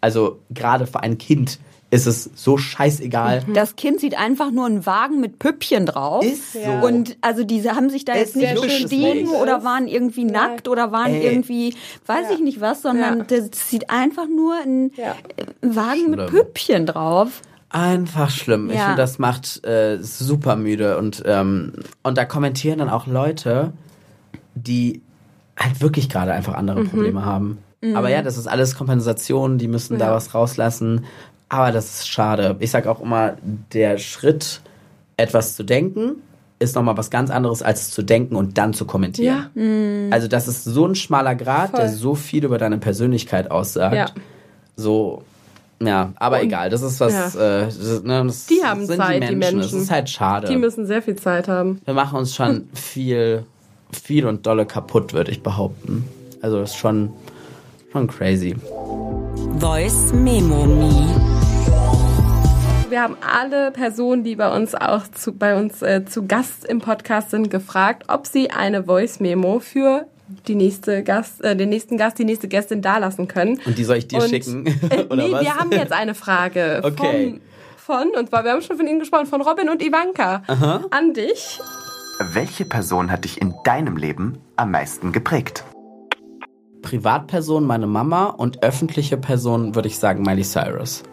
[0.00, 1.60] Also gerade für ein Kind
[1.92, 3.44] ist es so scheißegal.
[3.52, 6.24] Das Kind sieht einfach nur einen Wagen mit Püppchen drauf.
[6.24, 6.58] Ist so.
[6.86, 9.28] Und also diese haben sich da jetzt nicht bestiegen nicht.
[9.30, 11.22] oder waren irgendwie nackt oder waren Ey.
[11.26, 11.76] irgendwie,
[12.06, 13.24] weiß ich nicht was, sondern Ja.
[13.24, 15.14] das sieht einfach nur ein, Ja.
[15.62, 16.30] ein Wagen mit Schlimm.
[16.30, 17.42] Püppchen drauf.
[17.68, 18.70] Einfach schlimm.
[18.70, 18.84] Ich Ja.
[18.86, 20.96] finde, das macht äh, super müde.
[20.96, 23.74] Und, ähm, und da kommentieren dann auch Leute,
[24.54, 25.02] die
[25.58, 26.88] halt wirklich gerade einfach andere Mhm.
[26.88, 27.58] Probleme haben.
[27.94, 31.04] Aber ja, das ist alles Kompensation, die müssen da was rauslassen.
[31.52, 32.56] Aber das ist schade.
[32.60, 33.34] Ich sag auch immer,
[33.74, 34.62] der Schritt,
[35.18, 36.14] etwas zu denken,
[36.58, 39.50] ist nochmal was ganz anderes, als zu denken und dann zu kommentieren.
[39.54, 40.14] Ja.
[40.16, 41.96] Also das ist so ein schmaler Grad, der Voll.
[41.98, 43.94] so viel über deine Persönlichkeit aussagt.
[43.94, 44.06] Ja.
[44.76, 45.24] So,
[45.78, 47.60] ja, aber egal, das ist was, Ja.
[47.60, 49.58] äh, das, ne, das Die haben sind Zeit, die die Menschen.
[49.58, 49.76] Menschen.
[49.76, 50.46] Es ist halt schade.
[50.48, 51.82] Die müssen sehr viel Zeit haben.
[51.84, 53.44] Wir machen uns schon viel,
[53.90, 56.08] viel und dolle kaputt, würde ich behaupten.
[56.40, 57.10] Also das ist schon,
[57.92, 58.56] schon crazy.
[59.58, 61.31] Voice Memo Me.
[62.92, 66.82] Wir haben alle Personen, die bei uns auch zu, bei uns äh, zu Gast im
[66.82, 70.04] Podcast sind, gefragt, ob sie eine Voice Memo für
[70.46, 73.58] die nächste Gast, äh, den nächsten Gast, die nächste Gästin dalassen können.
[73.64, 74.66] Und die soll ich dir Und, schicken?
[74.66, 75.40] Äh, Oder nee, was?
[75.40, 77.40] wir haben jetzt eine Frage Okay.
[77.78, 80.42] von, von, und zwar, wir haben schon von Ihnen gesprochen, von Robin und Ivanka.
[80.90, 81.60] An dich.
[82.34, 85.64] Welche Person hat dich in deinem Leben am meisten geprägt?
[86.82, 91.04] Privatperson meine Mama und öffentliche Person würde ich sagen Miley Cyrus.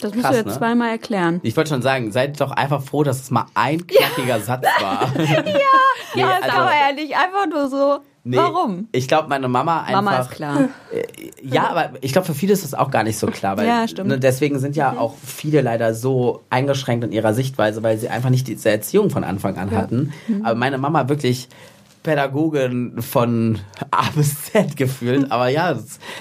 [0.00, 0.52] Das musst Krass, du jetzt ne?
[0.58, 1.40] zweimal erklären.
[1.42, 5.08] Ich wollte schon sagen, seid doch einfach froh, dass es mal ein knackiger Satz war.
[5.18, 7.98] ja, nee, Ja, ist also- aber ehrlich, einfach nur so.
[8.24, 8.88] Nee, Warum?
[8.92, 10.02] Ich glaube, meine Mama einfach.
[10.02, 10.68] Mama ist klar.
[11.42, 13.56] Ja, aber ich glaube, für viele ist das auch gar nicht so klar.
[13.56, 14.08] Weil, Ja, stimmt.
[14.08, 18.28] Ne, deswegen sind ja auch viele leider so eingeschränkt in ihrer Sichtweise, weil sie einfach
[18.28, 20.12] nicht diese Erziehung von Anfang an hatten.
[20.42, 21.48] Aber meine Mama wirklich
[22.02, 25.30] Pädagogin von A bis Z gefühlt.
[25.30, 25.76] Aber ja,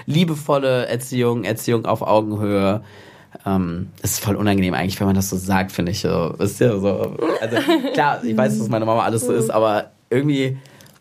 [0.05, 2.82] liebevolle Erziehung, Erziehung auf Augenhöhe.
[3.45, 6.01] Ähm, es ist voll unangenehm eigentlich, wenn man das so sagt, finde ich.
[6.01, 7.17] So, ist ja so.
[7.41, 7.57] Also
[7.93, 10.57] klar, ich weiß, dass meine Mama alles so ist, aber irgendwie,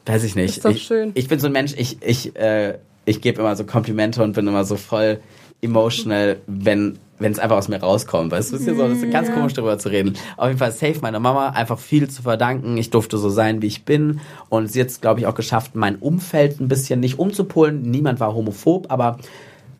[0.06, 0.58] weiß ich nicht.
[0.58, 1.12] Ist doch ich, schön.
[1.14, 4.46] ich bin so ein Mensch, ich, ich, äh, ich gebe immer so Komplimente und bin
[4.46, 5.20] immer so voll
[5.62, 8.30] emotional, wenn wenn es einfach aus mir rauskommt.
[8.30, 10.14] Weißt du, das ist, ja so, das ist ganz komisch darüber zu reden.
[10.36, 12.76] Auf jeden Fall safe meiner Mama einfach viel zu verdanken.
[12.76, 14.20] Ich durfte so sein, wie ich bin.
[14.48, 17.82] Und sie hat es, glaube ich, auch geschafft, mein Umfeld ein bisschen nicht umzupolen.
[17.82, 19.18] Niemand war homophob, aber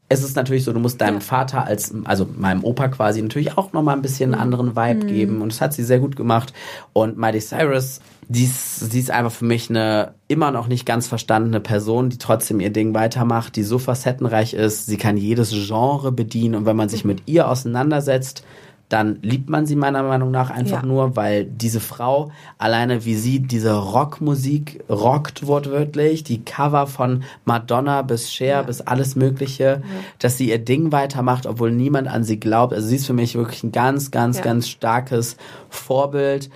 [0.08, 3.72] es ist natürlich so, du musst deinem Vater als, also meinem Opa quasi natürlich auch
[3.72, 5.42] nochmal ein bisschen einen anderen Vibe geben.
[5.42, 6.52] Und das hat sie sehr gut gemacht.
[6.92, 11.08] Und Miley Cyrus, die ist, sie ist einfach für mich eine immer noch nicht ganz
[11.08, 14.86] verstandene Person, die trotzdem ihr Ding weitermacht, die so facettenreich ist.
[14.86, 16.54] Sie kann jedes Genre bedienen.
[16.54, 18.44] Und wenn man sich mit ihr auseinandersetzt,
[18.88, 20.86] dann liebt man sie meiner Meinung nach einfach Ja.
[20.86, 28.02] nur, weil diese Frau alleine wie sie diese Rockmusik rockt wortwörtlich, die Cover von Madonna
[28.02, 29.82] bis Cher bis alles mögliche,
[30.20, 32.72] dass sie ihr Ding weitermacht, obwohl niemand an sie glaubt.
[32.72, 34.44] Also sie ist für mich wirklich ein ganz, ganz, Ja.
[34.44, 35.36] ganz starkes
[35.68, 36.48] Vorbild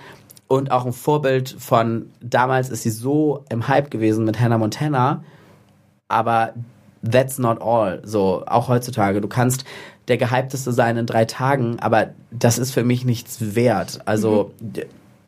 [0.47, 5.23] und auch ein Vorbild von damals ist sie so im Hype gewesen mit Hannah Montana,
[6.07, 6.53] aber
[7.09, 8.01] that's not all.
[8.03, 9.21] So, auch heutzutage.
[9.21, 9.63] Du kannst
[10.11, 14.01] der gehypteste sein in drei Tagen, aber das ist für mich nichts wert.
[14.05, 14.85] Also, d-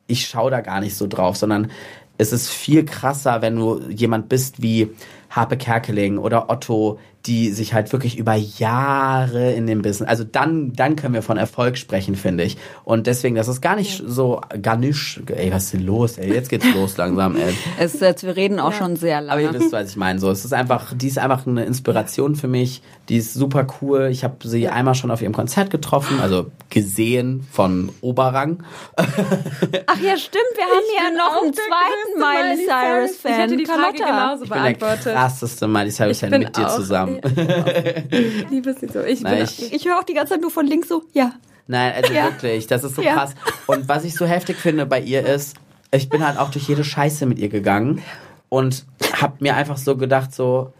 [0.08, 1.72] ich schaue da gar nicht so drauf, sondern
[2.18, 4.90] es ist viel krasser, wenn du jemand bist wie
[5.30, 10.74] Harpe Kerkeling oder Otto, die sich halt wirklich über Jahre in dem Business, also dann,
[10.74, 12.58] dann können wir von Erfolg sprechen, finde ich.
[12.84, 16.34] Und deswegen, das ist gar nicht so, gar nicht, ey, was ist denn los, ey,
[16.34, 17.54] jetzt geht's los langsam, ey.
[17.80, 19.60] Es ist jetzt, wir reden auch schon sehr Aber ihr lange.
[19.62, 20.20] wisst, was ich meine.
[20.20, 22.82] So, es ist einfach, die ist einfach eine Inspiration für mich.
[23.10, 24.10] Die ist super cool.
[24.12, 28.64] Ich habe sie einmal schon auf ihrem Konzert getroffen, also gesehen von Oberrang.
[28.98, 32.20] Ach ja, stimmt, wir haben hier noch einen zweiten
[32.58, 33.32] Miley Cyrus-Fan.
[33.32, 34.06] Ich hätte die Frage Carlotta.
[34.06, 35.14] genauso Ich bin der beantwortet.
[35.14, 36.76] krasseste Miley Ich Cyrus-Fan mit dir auch-
[37.22, 37.64] zusammen.
[38.11, 39.01] Ich liebe sie so.
[39.01, 41.34] Ich Nein, ich- Ich höre auch die ganze Zeit nur von links so, ja.
[41.68, 42.26] Nein, also Ja.
[42.26, 43.14] wirklich, das ist so Ja.
[43.14, 43.36] krass.
[43.68, 45.55] Und was ich so heftig finde bei ihr ist,
[45.91, 48.01] ich bin halt auch durch jede Scheiße mit ihr gegangen
[48.49, 48.86] und
[49.22, 50.74] hab mir einfach so gedacht, so,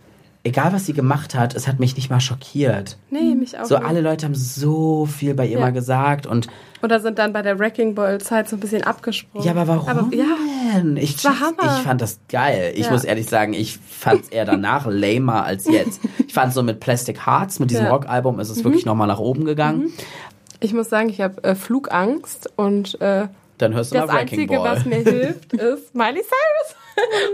[0.44, 2.98] egal was sie gemacht hat, es hat mich nicht mal schockiert.
[3.12, 3.64] Nee, mich auch.
[3.66, 3.88] So nicht.
[3.88, 5.60] alle Leute haben so viel bei ihr Ja.
[5.62, 6.48] mal gesagt und
[6.82, 9.46] Oder sind dann bei der Wrecking Ball Zeit so ein bisschen abgesprungen.
[9.48, 10.26] Ja, aber warum Aber, ja,
[10.74, 10.98] denn?
[10.98, 11.78] Ich, war Hammer.
[11.78, 12.74] ich fand das geil.
[12.76, 12.92] Ich Ja.
[12.92, 16.02] muss ehrlich sagen, ich fand es eher danach lamer als jetzt.
[16.28, 17.92] Ich fand so mit Plastic Hearts, mit diesem Ja.
[17.92, 19.92] Rockalbum, ist es wirklich nochmal nach oben gegangen.
[20.60, 24.78] ich muss sagen, ich habe äh, Flugangst und äh, Dann hörst du das Einzige, Ball.
[24.78, 26.76] was mir hilft, ist Miley Cyrus.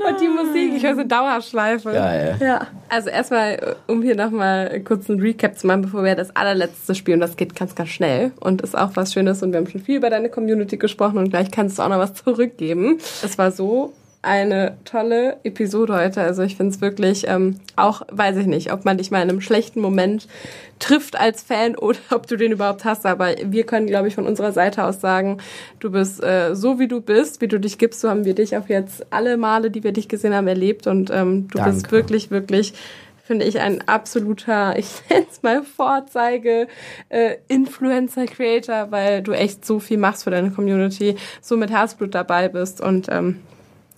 [0.08, 1.92] Und die Musik, ich höre so Dauerschleife.
[1.92, 2.38] Geil.
[2.40, 2.68] Ja.
[2.90, 7.20] Also erstmal, um hier nochmal kurz einen Recap zu machen, bevor wir das allerletzte spielen.
[7.20, 9.98] Das geht ganz, ganz schnell und ist auch was Schönes und wir haben schon viel
[9.98, 12.98] über deine Community gesprochen und gleich kannst du auch noch was zurückgeben.
[13.24, 16.22] Es war so, eine tolle Episode heute.
[16.22, 19.30] Also ich finde es wirklich, ähm, auch weiß ich nicht, ob man dich mal in
[19.30, 20.28] einem schlechten Moment
[20.80, 23.06] trifft als Fan oder ob du den überhaupt hast.
[23.06, 25.38] Aber wir können, glaube ich, von unserer Seite aus sagen,
[25.80, 28.02] du bist äh, so, wie du bist, wie du dich gibst.
[28.02, 30.88] So haben wir dich auch jetzt alle Male, die wir dich gesehen haben, erlebt.
[30.88, 31.72] Und ähm, du Danke.
[31.72, 32.74] bist wirklich, wirklich
[33.24, 36.68] finde ich ein absoluter, ich nenne es mal Vorzeige
[37.08, 42.16] äh, Influencer Creator, weil du echt so viel machst für deine Community, so mit Herzblut
[42.16, 43.40] dabei bist und ähm,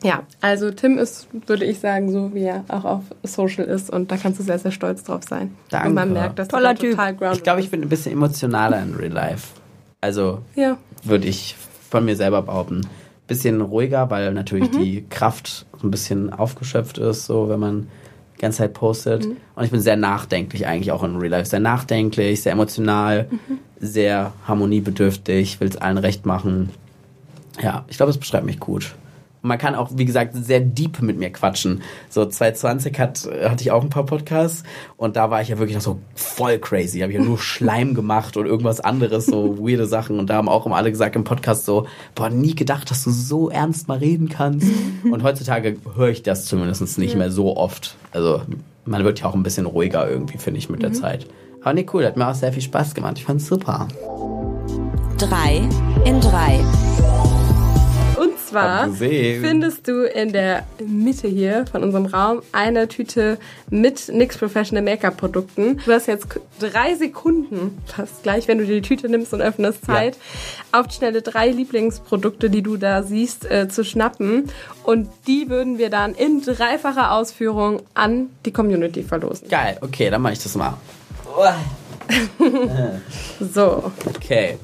[0.03, 4.11] ja, also Tim ist, würde ich sagen, so wie er auch auf Social ist und
[4.11, 5.55] da kannst du sehr, sehr stolz drauf sein.
[5.69, 5.89] Danke.
[5.89, 8.81] Und man merkt, dass Toller du total grounded Ich glaube, ich bin ein bisschen emotionaler
[8.81, 9.49] in Real Life.
[10.01, 10.77] Also Ja.
[11.03, 11.55] würde ich
[11.89, 12.87] von mir selber behaupten.
[13.27, 14.77] Bisschen ruhiger, weil natürlich Mhm.
[14.79, 17.87] die Kraft so ein bisschen aufgeschöpft ist, so wenn man
[18.37, 19.25] die ganze Zeit postet.
[19.27, 19.37] Mhm.
[19.55, 21.45] Und ich bin sehr nachdenklich eigentlich auch in Real Life.
[21.45, 23.59] Sehr nachdenklich, sehr emotional, Mhm.
[23.79, 26.71] sehr harmoniebedürftig, will es allen recht machen.
[27.61, 28.95] Ja, ich glaube, es beschreibt mich gut.
[29.41, 31.81] Und man kann auch, wie gesagt, sehr deep mit mir quatschen.
[32.09, 34.63] So 2020 hat, hatte ich auch ein paar Podcasts
[34.97, 36.99] und da war ich ja wirklich noch so voll crazy.
[36.99, 40.19] Habe ich ja nur Schleim gemacht und irgendwas anderes, so weirde Sachen.
[40.19, 43.09] Und da haben auch immer alle gesagt im Podcast so, boah, nie gedacht, dass du
[43.09, 44.67] so ernst mal reden kannst.
[45.11, 47.95] Und heutzutage höre ich das zumindest nicht mehr so oft.
[48.11, 48.41] Also
[48.85, 51.27] man wird ja auch ein bisschen ruhiger irgendwie, finde ich, mit der Zeit.
[51.61, 53.17] Aber nee, cool, hat mir auch sehr viel Spaß gemacht.
[53.17, 53.87] Ich fand's super.
[55.17, 55.61] Drei
[56.05, 56.59] in drei.
[58.51, 58.89] Und zwar
[59.41, 63.37] findest du in der Mitte hier von unserem Raum eine Tüte
[63.69, 65.77] mit NYX Professional Make-up Produkten.
[65.85, 66.27] Du hast jetzt
[66.59, 70.17] drei Sekunden, fast gleich, wenn du die Tüte nimmst und öffnest, Zeit,
[70.71, 74.49] auf die Schnelle drei Lieblingsprodukte, die du da siehst, äh, zu schnappen.
[74.83, 79.47] Und die würden wir dann in dreifacher Ausführung an die Community verlosen.
[79.47, 80.77] Geil, okay, dann mache ich das mal.
[83.53, 84.57] So, Okay.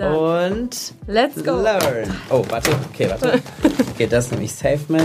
[0.00, 0.14] Dann
[0.60, 1.52] Und let's go.
[1.60, 2.14] learn.
[2.30, 2.70] Oh, warte.
[2.92, 3.40] Okay, warte.
[3.94, 5.04] Okay, das nehme ich safe mit.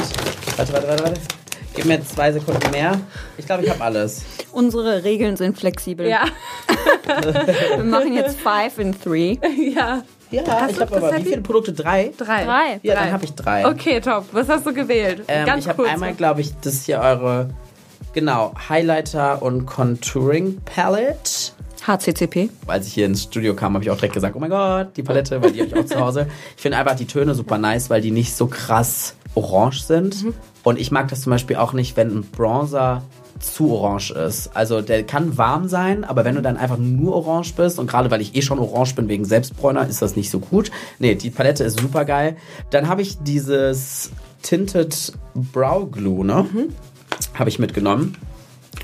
[0.57, 1.21] Warte, warte, warte, warte.
[1.75, 2.99] Gib mir zwei Sekunden mehr.
[3.37, 4.23] Ich glaube, ich habe alles.
[4.53, 6.07] Unsere Regeln sind flexibel.
[6.07, 6.23] Ja,
[7.75, 9.37] Wir machen jetzt five in three.
[9.73, 10.03] ja.
[10.31, 11.71] Ja, Hast ich du habe aber wie viele Produkte?
[11.73, 12.11] Drei?
[12.17, 12.45] Drei.
[12.45, 12.79] Drei.
[12.81, 13.03] Ja, Drei.
[13.03, 13.67] dann habe ich drei.
[13.67, 14.25] Okay, top.
[14.31, 15.21] Was hast du gewählt?
[15.27, 17.49] Ähm, Ganz ich habe einmal, glaube ich, das hier eure,
[18.13, 21.51] genau, Highlighter und Contouring Palette.
[21.87, 22.49] HCCP.
[22.67, 25.03] Als ich hier ins Studio kam, habe ich auch direkt gesagt, oh mein Gott, die
[25.03, 26.27] Palette, weil die habe ich auch zu Hause.
[26.55, 30.23] Ich finde einfach die Töne super nice, weil die nicht so krass orange sind.
[30.23, 30.33] Mhm.
[30.63, 33.03] Und ich mag das zum Beispiel auch nicht, wenn ein Bronzer
[33.39, 34.55] zu orange ist.
[34.55, 38.09] Also der kann warm sein, aber wenn du dann einfach nur orange bist und gerade
[38.09, 40.71] weil ich eh schon orange bin wegen Selbstbräuner, ist das nicht so gut.
[40.99, 42.37] Nee, die Palette ist super geil.
[42.69, 44.11] Dann habe ich dieses
[44.41, 46.45] Tinted Brow Glue, ne?
[46.51, 46.73] Mhm.
[47.33, 48.15] Habe ich mitgenommen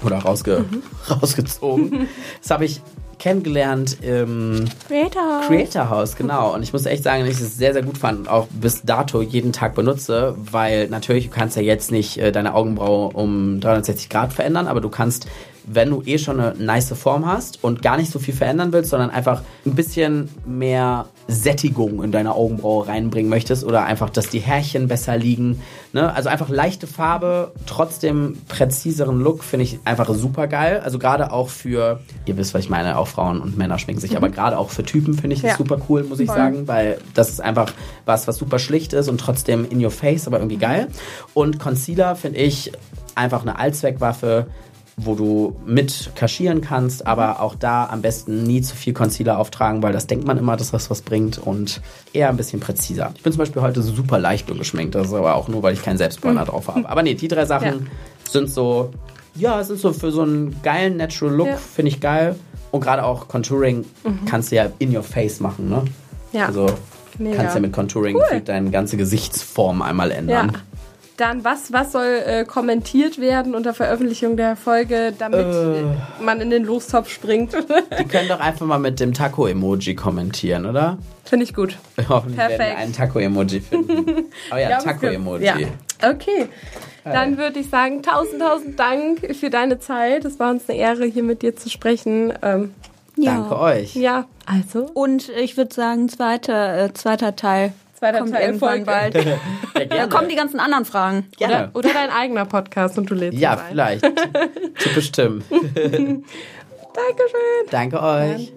[0.03, 0.65] oder rausge
[1.09, 2.07] rausgezogen.
[2.41, 2.81] Das habe ich
[3.21, 5.41] kennengelernt im Creator.
[5.47, 6.55] Creator House, genau.
[6.55, 8.81] Und ich muss echt sagen, dass ich es sehr, sehr gut fand und auch bis
[8.81, 13.59] dato jeden Tag benutze, weil natürlich, du kannst ja jetzt nicht äh, deine Augenbraue um
[13.59, 15.27] 360 Grad verändern, aber du kannst,
[15.65, 18.89] wenn du eh schon eine nice Form hast und gar nicht so viel verändern willst,
[18.89, 24.39] sondern einfach ein bisschen mehr Sättigung in deine Augenbraue reinbringen möchtest oder einfach, dass die
[24.39, 25.61] Härchen besser liegen.
[25.93, 26.13] Ne?
[26.13, 30.81] Also einfach leichte Farbe, trotzdem präziseren Look finde ich einfach super geil.
[30.83, 34.17] Also gerade auch für, ihr wisst, was ich meine, auch Frauen und Männer schminken sich,
[34.17, 35.57] aber gerade auch für Typen finde ich das Ja.
[35.57, 37.71] super cool, muss ich sagen, weil das ist einfach
[38.05, 40.87] was, was super schlicht ist und trotzdem in your face, aber irgendwie geil.
[41.33, 42.71] Und Concealer finde ich
[43.15, 44.47] einfach eine Allzweckwaffe,
[45.03, 49.81] wo du mit kaschieren kannst, aber auch da am besten nie zu viel Concealer auftragen,
[49.83, 51.81] weil das denkt man immer, dass das was bringt und
[52.13, 53.11] eher ein bisschen präziser.
[53.15, 55.81] Ich bin zum Beispiel heute super leicht geschminkt, das ist aber auch nur, weil ich
[55.83, 56.87] keinen Selbstbräuner drauf habe.
[56.89, 58.29] Aber nee, die drei Sachen Ja.
[58.29, 58.91] sind so,
[59.35, 61.55] ja, sind so für so einen geilen Natural Look, Ja.
[61.57, 62.35] finde ich geil.
[62.71, 63.85] Und gerade auch Contouring
[64.25, 65.83] kannst du ja in your face machen, ne?
[66.31, 66.45] Ja.
[66.45, 66.67] Also
[67.17, 67.35] Mega.
[67.37, 70.47] kannst ja mit Contouring gefühlt deine ganze Gesichtsform einmal Ja.
[71.21, 75.83] Dann, was, was soll äh, kommentiert werden unter Veröffentlichung der Folge, damit Äh.
[76.23, 77.53] man in den Lostopf springt?
[77.99, 80.97] Die können doch einfach mal mit dem Taco-Emoji kommentieren, oder?
[81.23, 81.77] Finde ich gut.
[82.09, 82.69] Hoffentlich werden Perfekt.
[82.71, 84.05] wir einen Taco-Emoji finden.
[84.51, 85.45] Oh ja, Ja, Taco-Emoji.
[85.45, 85.55] Ja.
[86.03, 86.47] Okay.
[87.03, 90.25] Dann würde ich sagen, tausend, tausend Dank für deine Zeit.
[90.25, 92.33] Es war uns eine Ehre, hier mit dir zu sprechen.
[92.41, 92.73] Ähm,
[93.15, 93.95] Danke euch.
[93.95, 94.89] ja, also.
[94.95, 97.73] Und ich würde sagen, zweiter, äh, zweiter Teil.
[98.01, 98.85] Zweiter kommt Teil irgendwann Folge.
[98.85, 99.15] bald.
[99.75, 101.27] Ja, Da kommen die ganzen anderen Fragen.
[101.37, 101.69] gerne.
[101.73, 104.03] Oder, oder dein eigener Podcast und du lädst ja, vielleicht.
[104.79, 105.43] Typisch Tim.
[105.51, 106.25] Dankeschön.
[107.69, 108.51] Danke euch.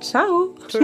[0.00, 0.54] Ciao.
[0.68, 0.82] Tschüss.